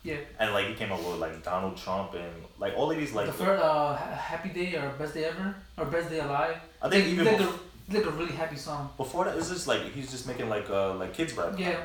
[0.02, 0.16] yeah.
[0.40, 3.26] And like he came up with like Donald Trump and like all of these like
[3.26, 6.56] the first uh, Happy Day or Best Day Ever or Best Day Alive.
[6.82, 7.58] I think Like, even like, bef-
[7.90, 8.90] like a really happy song.
[8.96, 11.54] before that it's just like he's just making like uh like kids rap.
[11.58, 11.84] Yeah.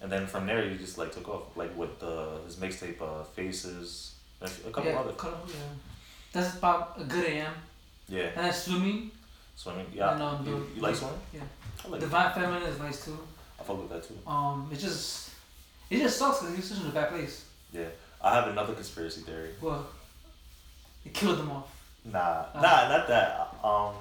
[0.00, 3.22] And then from there he just like took off like with the his mixtape uh,
[3.24, 5.54] Faces and a couple yeah, other yeah.
[6.32, 7.54] That's about a good AM.
[8.08, 9.10] yeah And then swimming.
[9.56, 11.40] swimming yeah And, um, you, you like swimming Yeah.
[11.84, 13.18] I like Divine Feminine is nice too.
[13.58, 15.30] I fuck with that too Um, it just,
[15.88, 17.44] it just sucks because he's such in a bad place.
[17.72, 17.88] yeah
[18.22, 19.86] I have another conspiracy theory Well,
[21.06, 21.68] it killed them off.
[22.04, 22.18] nah
[22.54, 22.60] Uh.
[22.60, 23.94] nah not that um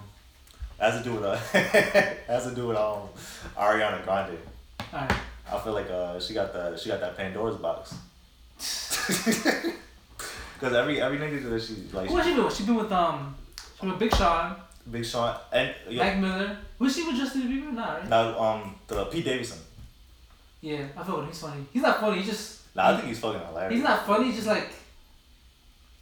[0.79, 1.35] has to do with uh
[2.27, 3.09] has to do with um
[3.57, 4.37] Ariana Grande
[4.93, 5.11] Alright.
[5.51, 7.95] I feel like uh she got the she got that Pandora's box
[10.55, 12.55] because every every nigga that she like Who has she been with?
[12.55, 13.35] She been with um,
[13.75, 14.55] she been with Big Sean.
[14.89, 16.57] Big Sean, and yeah, Mac Miller.
[16.79, 17.73] Was she with Justin Bieber?
[17.73, 18.09] Nah, right?
[18.09, 19.59] now um the Pete Davidson.
[20.61, 21.27] Yeah, I feel it.
[21.27, 21.65] He's funny.
[21.73, 22.17] He's not funny.
[22.17, 22.75] He's just.
[22.75, 23.73] Nah, I think he's fucking hilarious.
[23.73, 24.25] He's not funny.
[24.25, 24.69] He's just like.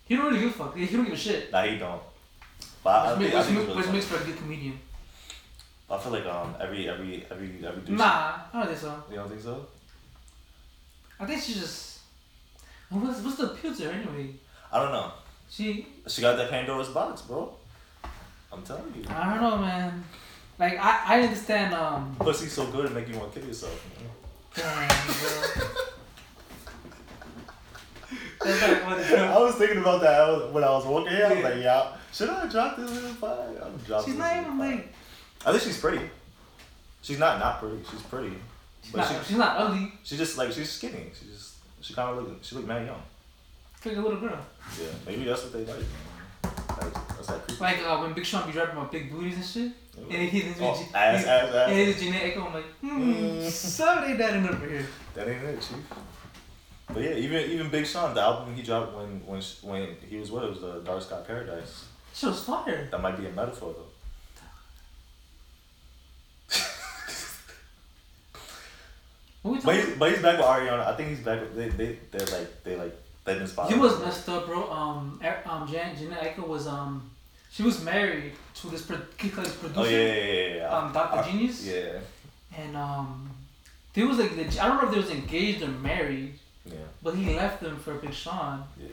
[0.06, 0.78] He don't really give a fuck.
[0.78, 1.52] He don't give a shit.
[1.52, 2.02] Nah, he don't.
[2.84, 4.80] But I, Which, think, I think which, really which makes for a good comedian.
[5.90, 7.98] I feel like um every every every every douche.
[7.98, 9.04] Nah, I don't think so.
[9.10, 9.68] You don't think so?
[11.20, 12.00] I think she just.
[12.90, 14.34] What's, what's the appeal to her anyway?
[14.72, 15.12] I don't know.
[15.50, 15.88] She.
[16.08, 17.54] She got that Pandora's box, bro.
[18.52, 19.06] I'm telling you.
[19.08, 20.04] I don't know, man.
[20.60, 21.74] Like I, I understand.
[21.74, 22.16] Um.
[22.20, 23.80] Pussy's so good at making you want to kill yourself.
[23.98, 24.10] Man.
[24.56, 25.68] Damn, bro.
[25.70, 26.02] That's not
[28.04, 28.33] funny, bro.
[28.46, 31.26] I was thinking about that I was- when I was walking here.
[31.26, 33.62] I was like, yeah, should I drop this little fire?
[33.64, 34.94] I'm dropping She's not even like.
[35.46, 36.10] I think she's pretty.
[37.02, 37.78] She's not not pretty.
[37.90, 38.34] She's pretty.
[38.82, 39.92] She's But not, she, she's not ugly.
[40.04, 41.12] She's just like she's skinny.
[41.20, 43.02] She just she kind of look she look mad young.
[43.86, 44.40] Like a little girl.
[44.80, 45.80] Yeah, maybe that's what they like.
[45.80, 45.86] man.
[46.80, 47.62] That's, that's that creepy.
[47.62, 49.72] Like uh, when Big Sean be dropping about big booties and shit.
[50.10, 51.70] And he he's Oh, ass, ass, ass.
[51.70, 52.48] And he's Jhené Aiko.
[52.48, 53.50] I'm like, hmm, Mm.
[53.50, 54.88] somebody that in over here.
[55.14, 55.78] That ain't it, chief.
[56.94, 60.32] But yeah, even even Big Sean, the album he dropped when when when he was
[60.32, 61.86] what it was the Dark Sky Paradise.
[62.14, 62.88] She was fire.
[62.92, 63.90] That might be a metaphor though.
[69.44, 70.86] But he's, but he's back with Ariana.
[70.88, 73.74] I think he's back with they they they're like they like they've been spotted.
[73.74, 74.72] He was messed up, bro.
[74.72, 77.10] Um, um, Jan, Jhené Aiko was um,
[77.52, 79.82] she was married to this pro- Kid Cudi's producer.
[79.82, 80.78] Oh yeah yeah yeah yeah.
[80.78, 81.66] Um, Dot da Genius.
[81.66, 82.00] Yeah
[82.58, 83.30] And um,
[83.94, 87.16] they was like leg- I don't know if they was engaged or married, yeah but
[87.16, 88.64] he left them for Big Sean.
[88.80, 88.88] yeah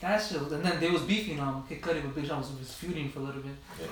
[0.00, 0.40] That shit.
[0.42, 1.40] Was, and then they was beefing.
[1.40, 3.56] Um, Kid Cudi with Big Sean was, was feuding for a little bit.
[3.80, 3.86] yeah.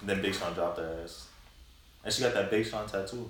[0.00, 1.26] And then Big Sean dropped her ass,
[2.04, 3.28] and she got that Big Sean tattoo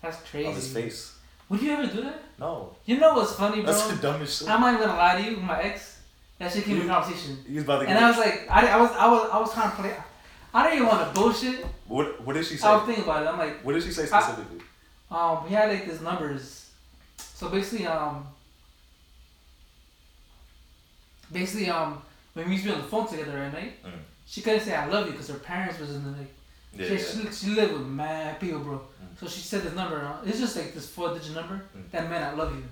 [0.00, 0.48] That's crazy.
[0.48, 1.16] on his face.
[1.48, 2.22] Would you ever do that?
[2.38, 3.66] No, You know what's funny, bro?
[3.72, 4.48] that's the dumbest shit.
[4.48, 5.36] I'm not even gonna lie to you.
[5.36, 6.00] My ex,
[6.38, 7.38] that shit came in conversation.
[7.46, 7.88] He was about to.
[7.88, 9.94] And I was like, I, I was, I was, I was trying to play.
[10.54, 11.66] I didn't even want to bullshit.
[11.88, 12.66] what what did she say?
[12.68, 13.26] I was thinking about it.
[13.28, 14.60] I'm like, What did she say I- specifically?
[15.10, 16.63] um, he had like these numbers.
[17.34, 18.26] So basically, um,
[21.32, 22.00] basically, um,
[22.34, 23.90] when we used to be on the phone together at night, Mm.
[24.26, 26.32] she couldn't say I love you because her parents was in the like.
[26.76, 27.30] Yeah, she, yeah.
[27.30, 28.78] she, she lived with mad people, bro.
[28.78, 29.18] Mm.
[29.20, 30.00] So she said this number.
[30.04, 31.62] uh, It's just like this four-digit number.
[31.76, 31.90] Mm.
[31.92, 32.64] That meant I love you.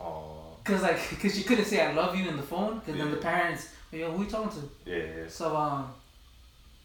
[0.00, 0.54] Aw.
[0.64, 2.80] Cause like, cause she couldn't say I love you in the phone.
[2.80, 3.22] Cause then the Yeah.
[3.22, 4.68] parents, yo, who you talking to?
[4.90, 5.28] Yeah, yeah.
[5.28, 5.92] So um,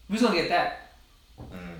[0.08, 0.94] we was gonna get that.
[1.40, 1.78] Mm.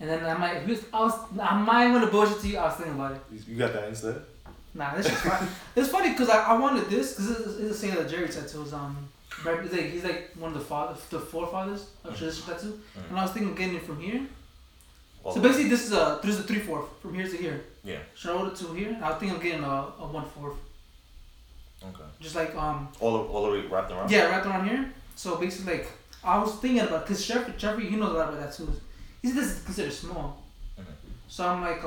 [0.00, 0.56] And then I might,
[0.94, 2.56] I was, I might want to bullshit to you.
[2.58, 3.20] I was thinking about it.
[3.30, 4.22] You- You got that instead?
[4.74, 5.48] Nah, this is fun.
[5.76, 8.72] it's funny because I, I wanted this because it's, it's the same that Jerry tattoos.
[8.72, 9.08] Um,
[9.44, 12.16] right, he's like he's like one of the father, the forefathers of Mm.
[12.18, 12.80] traditional tattoo.
[12.98, 13.08] Mm.
[13.10, 14.20] And I was thinking of getting it from here.
[15.24, 17.60] Well, So basically, this is a this is a three fourth from here to here.
[17.84, 17.98] Yeah.
[18.14, 18.96] Shoulder to here.
[19.02, 19.68] I think I'm getting a,
[19.98, 20.56] a one fourth,
[21.82, 22.04] Okay.
[22.20, 24.10] just like um All the, all the way wrapped around?
[24.10, 24.92] yeah wrapped around here.
[25.16, 25.88] So basically, like
[26.22, 28.80] I was thinking about because Jeffrey Jeffrey he knows a lot about tattoos.
[29.22, 30.42] He said this is considered small.
[30.78, 30.84] Mhm.
[31.28, 31.82] So I'm like